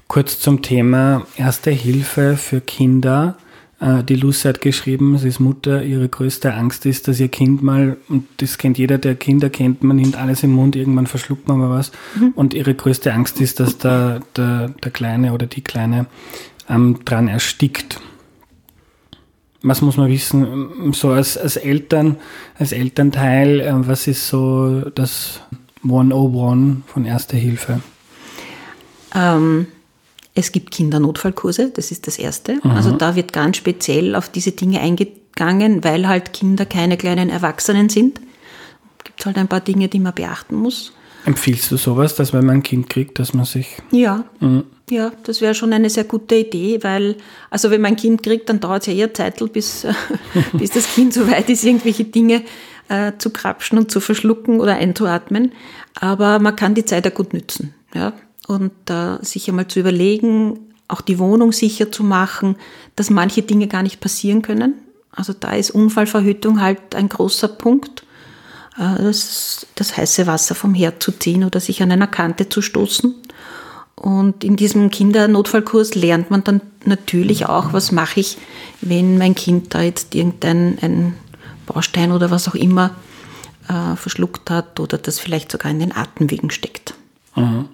Kurz 0.06 0.38
zum 0.38 0.62
Thema 0.62 1.26
Erste 1.36 1.72
Hilfe 1.72 2.36
für 2.36 2.60
Kinder. 2.60 3.36
Äh, 3.80 4.04
die 4.04 4.16
Lucy 4.16 4.48
hat 4.48 4.60
geschrieben, 4.60 5.18
sie 5.18 5.28
ist 5.28 5.40
Mutter, 5.40 5.82
ihre 5.82 6.08
größte 6.08 6.54
Angst 6.54 6.86
ist, 6.86 7.08
dass 7.08 7.18
ihr 7.18 7.28
Kind 7.28 7.62
mal, 7.62 7.96
und 8.08 8.26
das 8.38 8.58
kennt 8.58 8.78
jeder, 8.78 8.98
der 8.98 9.14
Kinder 9.14 9.50
kennt, 9.50 9.82
man 9.82 9.96
nimmt 9.96 10.16
alles 10.16 10.42
im 10.42 10.52
Mund, 10.52 10.76
irgendwann 10.76 11.06
verschluckt 11.06 11.48
man 11.48 11.58
mal 11.58 11.70
was. 11.70 11.90
Mhm. 12.14 12.32
Und 12.34 12.54
ihre 12.54 12.74
größte 12.74 13.12
Angst 13.12 13.40
ist, 13.40 13.60
dass 13.60 13.78
der, 13.78 14.20
der, 14.36 14.68
der 14.68 14.90
Kleine 14.90 15.32
oder 15.32 15.46
die 15.46 15.62
Kleine 15.62 16.06
ähm, 16.68 16.98
dran 17.04 17.28
erstickt 17.28 18.00
was 19.62 19.82
muss 19.82 19.96
man 19.96 20.08
wissen, 20.08 20.92
so 20.92 21.10
als, 21.10 21.36
als 21.36 21.56
Eltern, 21.56 22.16
als 22.58 22.72
Elternteil, 22.72 23.60
äh, 23.60 23.72
was 23.86 24.06
ist 24.06 24.28
so 24.28 24.80
das 24.94 25.40
101 25.84 26.82
von 26.86 27.04
Erster 27.04 27.36
Hilfe? 27.36 27.80
Ähm, 29.14 29.66
es 30.34 30.52
gibt 30.52 30.70
Kindernotfallkurse, 30.70 31.70
das 31.70 31.90
ist 31.90 32.06
das 32.06 32.18
Erste. 32.18 32.60
Mhm. 32.62 32.70
Also 32.70 32.92
da 32.92 33.16
wird 33.16 33.32
ganz 33.32 33.56
speziell 33.56 34.14
auf 34.14 34.28
diese 34.28 34.52
Dinge 34.52 34.80
eingegangen, 34.80 35.82
weil 35.84 36.08
halt 36.08 36.32
Kinder 36.32 36.66
keine 36.66 36.96
kleinen 36.96 37.30
Erwachsenen 37.30 37.88
sind. 37.88 38.20
Gibt 39.04 39.20
es 39.20 39.26
halt 39.26 39.38
ein 39.38 39.48
paar 39.48 39.60
Dinge, 39.60 39.88
die 39.88 39.98
man 39.98 40.14
beachten 40.14 40.56
muss. 40.56 40.92
Empfiehlst 41.26 41.70
du 41.70 41.76
sowas, 41.76 42.14
dass 42.14 42.32
wenn 42.32 42.46
man 42.46 42.56
ein 42.56 42.62
Kind 42.62 42.88
kriegt, 42.88 43.18
dass 43.18 43.34
man 43.34 43.44
sich. 43.44 43.76
Ja, 43.90 44.24
mhm. 44.40 44.64
ja, 44.88 45.12
das 45.24 45.40
wäre 45.40 45.54
schon 45.54 45.72
eine 45.72 45.90
sehr 45.90 46.04
gute 46.04 46.36
Idee, 46.36 46.78
weil, 46.82 47.16
also 47.50 47.70
wenn 47.70 47.82
man 47.82 47.92
ein 47.92 47.96
Kind 47.96 48.22
kriegt, 48.22 48.48
dann 48.48 48.60
dauert 48.60 48.82
es 48.82 48.86
ja 48.86 48.94
eher 48.94 49.12
Zeit, 49.12 49.42
bis, 49.52 49.86
bis 50.54 50.70
das 50.70 50.94
Kind 50.94 51.12
so 51.12 51.28
weit 51.30 51.50
ist, 51.50 51.64
irgendwelche 51.64 52.04
Dinge 52.04 52.42
äh, 52.88 53.12
zu 53.18 53.30
krapschen 53.30 53.78
und 53.78 53.90
zu 53.90 54.00
verschlucken 54.00 54.60
oder 54.60 54.76
einzuatmen. 54.76 55.52
Aber 55.94 56.38
man 56.38 56.56
kann 56.56 56.74
die 56.74 56.84
Zeit 56.86 57.04
ja 57.04 57.10
gut 57.10 57.34
nützen. 57.34 57.74
Ja? 57.94 58.14
Und 58.46 58.72
äh, 58.88 59.22
sich 59.22 59.48
einmal 59.48 59.68
zu 59.68 59.80
überlegen, 59.80 60.58
auch 60.88 61.00
die 61.00 61.18
Wohnung 61.18 61.52
sicher 61.52 61.92
zu 61.92 62.02
machen, 62.02 62.56
dass 62.96 63.10
manche 63.10 63.42
Dinge 63.42 63.68
gar 63.68 63.82
nicht 63.82 64.00
passieren 64.00 64.42
können. 64.42 64.74
Also 65.12 65.32
da 65.32 65.52
ist 65.52 65.70
Unfallverhütung 65.70 66.60
halt 66.60 66.94
ein 66.94 67.08
großer 67.08 67.48
Punkt 67.48 68.04
äh, 68.78 69.02
das, 69.02 69.66
das 69.74 69.96
heiße 69.96 70.26
Wasser 70.26 70.54
vom 70.54 70.74
Herd 70.74 71.02
zu 71.02 71.12
ziehen 71.12 71.44
oder 71.44 71.60
sich 71.60 71.82
an 71.82 71.92
einer 71.92 72.06
Kante 72.06 72.48
zu 72.48 72.62
stoßen. 72.62 73.14
Und 73.96 74.44
in 74.44 74.56
diesem 74.56 74.90
Kindernotfallkurs 74.90 75.94
lernt 75.94 76.30
man 76.30 76.42
dann 76.42 76.62
natürlich 76.86 77.46
auch, 77.46 77.74
was 77.74 77.92
mache 77.92 78.20
ich, 78.20 78.38
wenn 78.80 79.18
mein 79.18 79.34
Kind 79.34 79.74
da 79.74 79.82
jetzt 79.82 80.14
irgendein 80.14 80.78
ein 80.80 81.14
Baustein 81.66 82.10
oder 82.10 82.30
was 82.30 82.48
auch 82.48 82.54
immer 82.54 82.92
äh, 83.68 83.96
verschluckt 83.96 84.48
hat 84.48 84.80
oder 84.80 84.96
das 84.96 85.18
vielleicht 85.18 85.52
sogar 85.52 85.70
in 85.70 85.80
den 85.80 85.94
Atemwegen 85.94 86.50
steckt. 86.50 86.94
Mhm. 87.36 87.68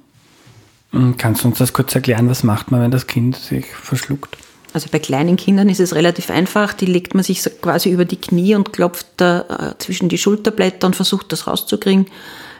Kannst 1.18 1.44
du 1.44 1.48
uns 1.48 1.58
das 1.58 1.72
kurz 1.72 1.94
erklären, 1.94 2.28
was 2.28 2.42
macht 2.42 2.70
man, 2.70 2.80
wenn 2.80 2.90
das 2.90 3.06
Kind 3.06 3.36
sich 3.36 3.66
verschluckt? 3.66 4.36
Also 4.72 4.88
bei 4.90 4.98
kleinen 4.98 5.36
Kindern 5.36 5.68
ist 5.68 5.80
es 5.80 5.94
relativ 5.94 6.30
einfach. 6.30 6.74
Die 6.74 6.86
legt 6.86 7.14
man 7.14 7.24
sich 7.24 7.42
quasi 7.62 7.90
über 7.90 8.04
die 8.04 8.20
Knie 8.20 8.54
und 8.54 8.72
klopft 8.72 9.06
da 9.16 9.40
äh, 9.40 9.78
zwischen 9.78 10.08
die 10.08 10.18
Schulterblätter 10.18 10.86
und 10.86 10.96
versucht 10.96 11.32
das 11.32 11.46
rauszukriegen. 11.46 12.06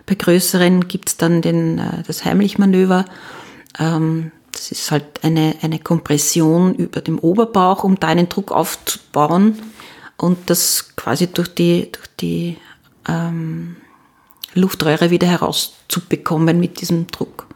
Bei 0.07 0.15
größeren 0.15 0.89
gibt 0.89 1.11
es 1.11 1.17
dann 1.17 1.43
den, 1.43 1.79
äh, 1.79 2.03
das 2.07 2.25
Heimlichmanöver. 2.25 3.05
Ähm, 3.79 4.33
das 4.53 4.73
ist 4.73 4.91
halt 4.91 5.05
eine, 5.23 5.57
eine 5.62 5.79
Kompression 5.79 6.75
über 6.75 7.03
dem 7.03 7.19
Oberbauch, 7.19 7.85
um 7.85 8.01
da 8.01 8.09
einen 8.09 8.29
Druck 8.29 8.51
aufzubauen 8.53 9.59
und 10.17 10.39
das 10.49 10.97
quasi 10.97 11.27
durch 11.27 11.55
die, 11.55 11.93
durch 11.93 12.09
die 12.19 12.57
ähm, 13.07 13.77
Luftröhre 14.55 15.11
wieder 15.11 15.27
herauszubekommen 15.27 16.59
mit 16.59 16.81
diesem 16.81 17.09
Druck. 17.09 17.47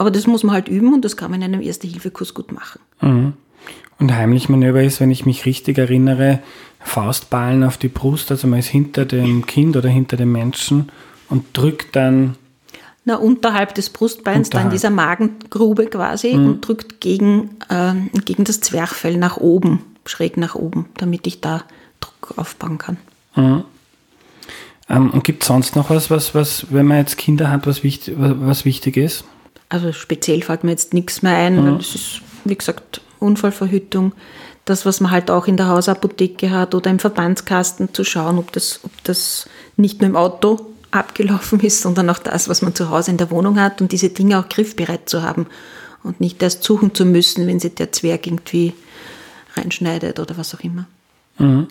Aber 0.00 0.10
das 0.10 0.26
muss 0.26 0.44
man 0.44 0.54
halt 0.54 0.68
üben 0.68 0.94
und 0.94 1.04
das 1.04 1.18
kann 1.18 1.30
man 1.30 1.42
in 1.42 1.52
einem 1.52 1.60
Erste-Hilfe-Kurs 1.60 2.32
gut 2.32 2.52
machen. 2.52 2.80
Mhm. 3.02 3.34
Und 3.98 4.14
heimlich 4.14 4.48
Manöver 4.48 4.82
ist, 4.82 4.98
wenn 4.98 5.10
ich 5.10 5.26
mich 5.26 5.44
richtig 5.44 5.76
erinnere, 5.76 6.38
Faustballen 6.78 7.62
auf 7.64 7.76
die 7.76 7.88
Brust, 7.88 8.30
also 8.30 8.46
man 8.48 8.60
ist 8.60 8.68
hinter 8.68 9.04
dem 9.04 9.44
Kind 9.44 9.76
oder 9.76 9.90
hinter 9.90 10.16
dem 10.16 10.32
Menschen 10.32 10.90
und 11.28 11.44
drückt 11.52 11.96
dann. 11.96 12.36
Na, 13.04 13.16
unterhalb 13.16 13.74
des 13.74 13.90
Brustbeins, 13.90 14.48
unterhalb. 14.48 14.68
da 14.68 14.70
in 14.70 14.72
dieser 14.74 14.88
Magengrube 14.88 15.84
quasi 15.88 16.32
mhm. 16.32 16.46
und 16.46 16.60
drückt 16.66 17.02
gegen, 17.02 17.50
äh, 17.68 17.92
gegen 18.24 18.44
das 18.44 18.62
Zwerchfell 18.62 19.18
nach 19.18 19.36
oben, 19.36 19.80
schräg 20.06 20.38
nach 20.38 20.54
oben, 20.54 20.86
damit 20.96 21.26
ich 21.26 21.42
da 21.42 21.64
Druck 22.00 22.38
aufbauen 22.38 22.78
kann. 22.78 22.96
Mhm. 23.36 23.64
Ähm, 24.88 25.10
und 25.10 25.24
gibt 25.24 25.42
es 25.42 25.48
sonst 25.48 25.76
noch 25.76 25.90
was, 25.90 26.10
was, 26.10 26.34
was, 26.34 26.68
wenn 26.70 26.86
man 26.86 26.96
jetzt 26.96 27.18
Kinder 27.18 27.50
hat, 27.50 27.66
was 27.66 27.82
wichtig, 27.82 28.14
was 28.16 28.64
wichtig 28.64 28.96
ist? 28.96 29.26
Also 29.70 29.92
speziell 29.92 30.42
fällt 30.42 30.64
mir 30.64 30.72
jetzt 30.72 30.92
nichts 30.92 31.22
mehr 31.22 31.34
ein, 31.34 31.56
mhm. 31.56 31.66
weil 31.66 31.80
es 31.80 31.94
ist, 31.94 32.20
wie 32.44 32.56
gesagt, 32.56 33.00
Unfallverhütung, 33.20 34.12
das, 34.66 34.84
was 34.84 35.00
man 35.00 35.10
halt 35.10 35.30
auch 35.30 35.46
in 35.46 35.56
der 35.56 35.68
Hausapotheke 35.68 36.50
hat 36.50 36.74
oder 36.74 36.90
im 36.90 36.98
Verbandskasten 36.98 37.94
zu 37.94 38.04
schauen, 38.04 38.38
ob 38.38 38.52
das, 38.52 38.80
ob 38.82 38.92
das 39.04 39.48
nicht 39.76 40.00
nur 40.00 40.10
im 40.10 40.16
Auto 40.16 40.66
abgelaufen 40.90 41.60
ist, 41.60 41.80
sondern 41.82 42.10
auch 42.10 42.18
das, 42.18 42.48
was 42.48 42.62
man 42.62 42.74
zu 42.74 42.90
Hause 42.90 43.12
in 43.12 43.16
der 43.16 43.30
Wohnung 43.30 43.58
hat 43.60 43.80
und 43.80 43.92
diese 43.92 44.10
Dinge 44.10 44.38
auch 44.38 44.48
griffbereit 44.48 45.08
zu 45.08 45.22
haben 45.22 45.46
und 46.02 46.20
nicht 46.20 46.42
erst 46.42 46.64
suchen 46.64 46.94
zu 46.94 47.04
müssen, 47.04 47.46
wenn 47.46 47.60
sich 47.60 47.74
der 47.74 47.92
Zwerg 47.92 48.26
irgendwie 48.26 48.74
reinschneidet 49.54 50.18
oder 50.18 50.36
was 50.36 50.54
auch 50.54 50.60
immer. 50.60 50.86
Mhm. 51.38 51.68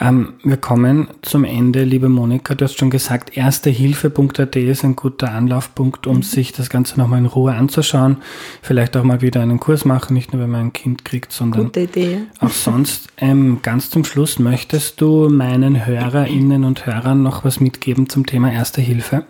Ähm, 0.00 0.34
wir 0.42 0.56
kommen 0.56 1.08
zum 1.22 1.44
Ende, 1.44 1.84
liebe 1.84 2.08
Monika. 2.08 2.54
Du 2.54 2.64
hast 2.64 2.78
schon 2.78 2.90
gesagt, 2.90 3.36
erstehilfe.at 3.36 4.56
ist 4.56 4.84
ein 4.84 4.96
guter 4.96 5.32
Anlaufpunkt, 5.32 6.06
um 6.06 6.16
mhm. 6.16 6.22
sich 6.22 6.52
das 6.52 6.70
Ganze 6.70 6.98
nochmal 6.98 7.18
in 7.18 7.26
Ruhe 7.26 7.54
anzuschauen. 7.54 8.16
Vielleicht 8.62 8.96
auch 8.96 9.04
mal 9.04 9.20
wieder 9.20 9.42
einen 9.42 9.60
Kurs 9.60 9.84
machen, 9.84 10.14
nicht 10.14 10.32
nur 10.32 10.42
wenn 10.42 10.50
man 10.50 10.60
ein 10.66 10.72
Kind 10.72 11.04
kriegt, 11.04 11.32
sondern 11.32 11.70
auch 12.40 12.50
sonst. 12.50 13.08
Ähm, 13.18 13.60
ganz 13.62 13.90
zum 13.90 14.04
Schluss, 14.04 14.38
möchtest 14.38 15.00
du 15.00 15.28
meinen 15.28 15.86
Hörerinnen 15.86 16.64
und 16.64 16.86
Hörern 16.86 17.22
noch 17.22 17.44
was 17.44 17.60
mitgeben 17.60 18.08
zum 18.08 18.26
Thema 18.26 18.52
Erste 18.52 18.80
Hilfe? 18.80 19.24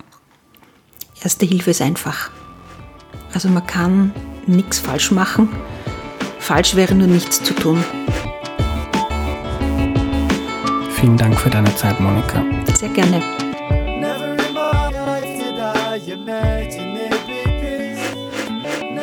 Erste 1.22 1.46
Hilfe 1.46 1.70
ist 1.70 1.82
einfach. 1.82 2.30
Also 3.34 3.48
man 3.48 3.66
kann 3.66 4.12
nichts 4.46 4.78
falsch 4.78 5.10
machen. 5.10 5.48
Falsch 6.38 6.74
wäre 6.74 6.94
nur 6.94 7.06
nichts 7.06 7.42
zu 7.42 7.54
tun. 7.54 7.82
Vielen 11.02 11.16
Dank 11.16 11.36
für 11.36 11.50
deine 11.50 11.74
Zeit, 11.74 11.98
Monika. 11.98 12.44
Sehr 12.76 12.88
gerne. 12.90 13.20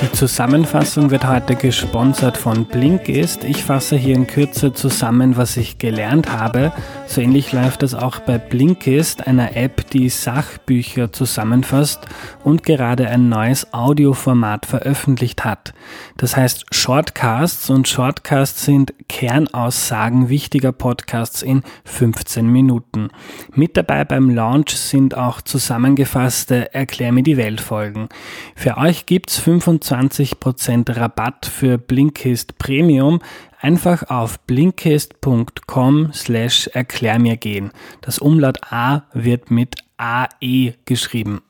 Die 0.02 0.12
Zusammenfassung 0.14 1.12
wird 1.12 1.28
heute 1.28 1.56
gesponsert 1.56 2.38
von 2.38 2.66
Blinkist. 2.66 3.44
Ich 3.44 3.66
fasse 3.66 3.98
hier 3.98 4.16
in 4.16 4.28
Kürze 4.28 4.72
zusammen, 4.72 5.36
was 5.36 5.58
ich 5.58 5.78
gelernt 5.78 6.32
habe. 6.32 6.72
So 7.06 7.20
ähnlich 7.20 7.52
läuft 7.52 7.84
es 7.84 7.94
auch 7.94 8.20
bei 8.20 8.38
Blinkist, 8.38 9.28
einer 9.28 9.58
App, 9.58 9.90
die 9.90 10.08
Sachbücher 10.08 11.12
zusammenfasst 11.12 12.08
und 12.46 12.64
gerade 12.64 13.10
ein 13.10 13.28
neues 13.28 13.74
Audioformat 13.74 14.66
veröffentlicht 14.66 15.44
hat. 15.44 15.74
Das 16.16 16.38
heißt 16.38 16.68
Shortcasts 16.72 17.70
und 17.70 17.90
Shortcasts 17.90 18.64
sind 18.64 18.94
Kernaussagen 19.10 20.30
wichtiger 20.30 20.72
Podcasts 20.72 21.42
in 21.42 21.64
15 21.84 22.48
Minuten. 22.48 23.10
Mit 23.54 23.76
dabei 23.76 24.06
beim 24.06 24.30
Launch 24.30 24.78
sind 24.78 25.18
auch 25.18 25.42
zusammengefasste 25.42 26.74
Erklär 26.74 27.12
mir 27.12 27.24
die 27.24 27.36
Welt 27.36 27.60
Folgen. 27.60 28.08
Für 28.56 28.78
euch 28.78 29.06
gibt's 29.06 29.38
25 29.38 29.88
20% 29.89 30.95
Rabatt 30.95 31.45
für 31.45 31.78
Blinkist 31.78 32.58
Premium. 32.58 33.19
Einfach 33.60 34.10
auf 34.10 34.39
blinkist.com 34.41 36.12
slash 36.13 36.67
erklär 36.67 37.19
mir 37.19 37.38
gehen. 37.38 37.71
Das 38.02 38.19
Umlaut 38.19 38.60
A 38.71 39.04
wird 39.13 39.52
mit 39.52 39.75
AE 39.97 40.75
geschrieben. 40.86 41.41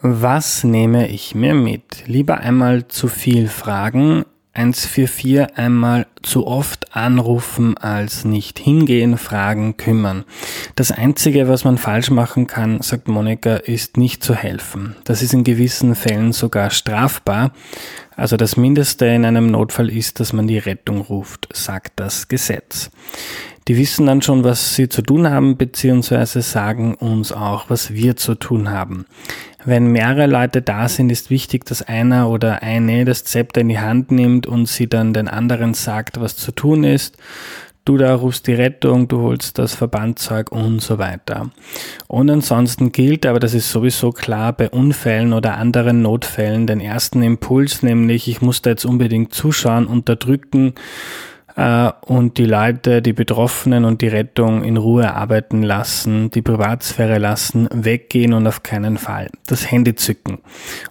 Was 0.00 0.64
nehme 0.64 1.08
ich 1.08 1.34
mir 1.34 1.54
mit? 1.54 2.04
Lieber 2.06 2.38
einmal 2.38 2.88
zu 2.88 3.08
viel 3.08 3.48
fragen, 3.48 4.24
144 4.54 5.56
einmal 5.56 6.06
zu 6.22 6.46
oft 6.46 6.94
anrufen 6.94 7.76
als 7.78 8.24
nicht 8.24 8.58
hingehen, 8.58 9.16
fragen, 9.16 9.78
kümmern. 9.78 10.24
Das 10.76 10.92
Einzige, 10.92 11.48
was 11.48 11.64
man 11.64 11.78
falsch 11.78 12.10
machen 12.10 12.46
kann, 12.46 12.82
sagt 12.82 13.08
Monika, 13.08 13.56
ist 13.56 13.96
nicht 13.96 14.22
zu 14.22 14.34
helfen. 14.34 14.94
Das 15.04 15.22
ist 15.22 15.32
in 15.32 15.42
gewissen 15.42 15.94
Fällen 15.94 16.32
sogar 16.32 16.70
strafbar. 16.70 17.52
Also 18.14 18.36
das 18.36 18.58
Mindeste 18.58 19.06
in 19.06 19.24
einem 19.24 19.46
Notfall 19.46 19.88
ist, 19.88 20.20
dass 20.20 20.34
man 20.34 20.46
die 20.46 20.58
Rettung 20.58 21.00
ruft, 21.00 21.48
sagt 21.54 21.92
das 21.96 22.28
Gesetz. 22.28 22.90
Die 23.68 23.76
wissen 23.76 24.06
dann 24.06 24.22
schon, 24.22 24.42
was 24.42 24.74
sie 24.74 24.88
zu 24.88 25.02
tun 25.02 25.30
haben, 25.30 25.56
beziehungsweise 25.56 26.42
sagen 26.42 26.94
uns 26.94 27.30
auch, 27.30 27.70
was 27.70 27.92
wir 27.92 28.16
zu 28.16 28.34
tun 28.34 28.70
haben. 28.70 29.06
Wenn 29.64 29.92
mehrere 29.92 30.26
Leute 30.26 30.62
da 30.62 30.88
sind, 30.88 31.10
ist 31.10 31.30
wichtig, 31.30 31.64
dass 31.64 31.82
einer 31.82 32.28
oder 32.28 32.62
eine 32.62 33.04
das 33.04 33.22
Zepter 33.22 33.60
in 33.60 33.68
die 33.68 33.78
Hand 33.78 34.10
nimmt 34.10 34.46
und 34.46 34.66
sie 34.66 34.88
dann 34.88 35.14
den 35.14 35.28
anderen 35.28 35.74
sagt, 35.74 36.20
was 36.20 36.36
zu 36.36 36.50
tun 36.50 36.82
ist. 36.82 37.16
Du 37.84 37.96
da 37.96 38.14
rufst 38.14 38.46
die 38.46 38.54
Rettung, 38.54 39.08
du 39.08 39.22
holst 39.22 39.58
das 39.58 39.74
Verbandzeug 39.74 40.52
und 40.52 40.80
so 40.80 40.98
weiter. 40.98 41.50
Und 42.06 42.30
ansonsten 42.30 42.92
gilt, 42.92 43.26
aber 43.26 43.40
das 43.40 43.54
ist 43.54 43.70
sowieso 43.70 44.12
klar, 44.12 44.52
bei 44.52 44.70
Unfällen 44.70 45.32
oder 45.32 45.56
anderen 45.56 46.00
Notfällen 46.00 46.68
den 46.68 46.80
ersten 46.80 47.22
Impuls, 47.22 47.82
nämlich 47.82 48.28
ich 48.28 48.40
muss 48.40 48.62
da 48.62 48.70
jetzt 48.70 48.84
unbedingt 48.84 49.34
zuschauen, 49.34 49.86
unterdrücken 49.86 50.74
äh, 51.56 51.90
und 52.06 52.38
die 52.38 52.44
Leute, 52.44 53.02
die 53.02 53.12
Betroffenen 53.12 53.84
und 53.84 54.00
die 54.00 54.08
Rettung 54.08 54.64
in 54.64 54.76
Ruhe 54.76 55.14
arbeiten 55.14 55.62
lassen, 55.62 56.30
die 56.30 56.42
Privatsphäre 56.42 57.18
lassen, 57.18 57.68
weggehen 57.72 58.32
und 58.32 58.46
auf 58.46 58.62
keinen 58.62 58.98
Fall 58.98 59.28
das 59.46 59.70
Handy 59.70 59.94
zücken. 59.94 60.38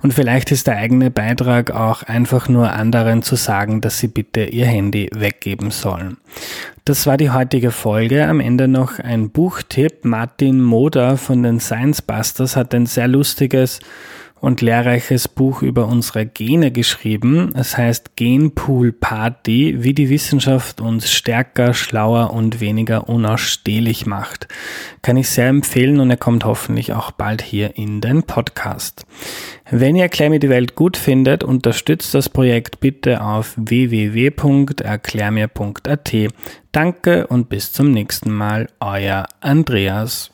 Und 0.02 0.14
vielleicht 0.14 0.52
ist 0.52 0.68
der 0.68 0.78
eigene 0.78 1.12
Beitrag 1.12 1.72
auch 1.72 2.04
einfach 2.04 2.50
nur 2.50 2.72
anderen 2.72 3.22
zu 3.24 3.36
sagen, 3.36 3.82
dass 3.82 4.00
sie 4.00 4.08
bitte 4.08 4.44
ihr 4.44 4.66
Handy 4.66 5.10
weggeben 5.14 5.72
sollen. 5.72 6.18
Das 6.86 7.06
war 7.06 7.18
die 7.18 7.30
heutige 7.30 7.72
Folge. 7.72 8.28
Am 8.28 8.40
Ende 8.40 8.68
noch 8.68 8.98
ein 8.98 9.30
Buchtipp. 9.30 10.04
Martin 10.04 10.62
Moder 10.62 11.18
von 11.18 11.44
den 11.44 11.60
Science 11.60 12.02
Busters 12.02 12.56
hat 12.56 12.74
ein 12.74 12.88
sehr 12.88 13.08
lustiges 13.08 13.80
und 14.42 14.62
lehrreiches 14.62 15.28
Buch 15.28 15.62
über 15.62 15.88
unsere 15.88 16.26
Gene 16.26 16.72
geschrieben. 16.72 17.54
Es 17.56 17.78
heißt 17.78 18.16
Genpool 18.16 18.92
Party, 18.92 19.84
wie 19.84 19.94
die 19.94 20.10
Wissenschaft 20.10 20.82
uns 20.82 21.12
stärker, 21.12 21.74
schlauer 21.74 22.34
und 22.34 22.60
weniger 22.60 23.08
unausstehlich 23.08 24.08
macht. 24.08 24.48
Kann 25.04 25.16
ich 25.16 25.30
sehr 25.30 25.48
empfehlen 25.48 26.00
und 26.00 26.10
er 26.10 26.18
kommt 26.18 26.44
hoffentlich 26.44 26.94
auch 26.94 27.12
bald 27.12 27.44
hier 27.44 27.78
in 27.78 28.02
den 28.02 28.24
Podcast. 28.24 29.06
Wenn 29.70 29.96
ihr 29.96 30.02
Erklär 30.04 30.32
mir 30.32 30.40
die 30.40 30.50
Welt 30.50 30.76
gut 30.76 30.98
findet, 30.98 31.44
unterstützt 31.44 32.14
das 32.14 32.28
Projekt 32.28 32.82
bitte 32.82 33.24
auf 33.24 33.54
www.erklärmir.at. 33.56 36.16
Danke 36.72 37.28
und 37.28 37.50
bis 37.50 37.72
zum 37.72 37.92
nächsten 37.92 38.32
Mal, 38.32 38.68
euer 38.80 39.28
Andreas. 39.40 40.32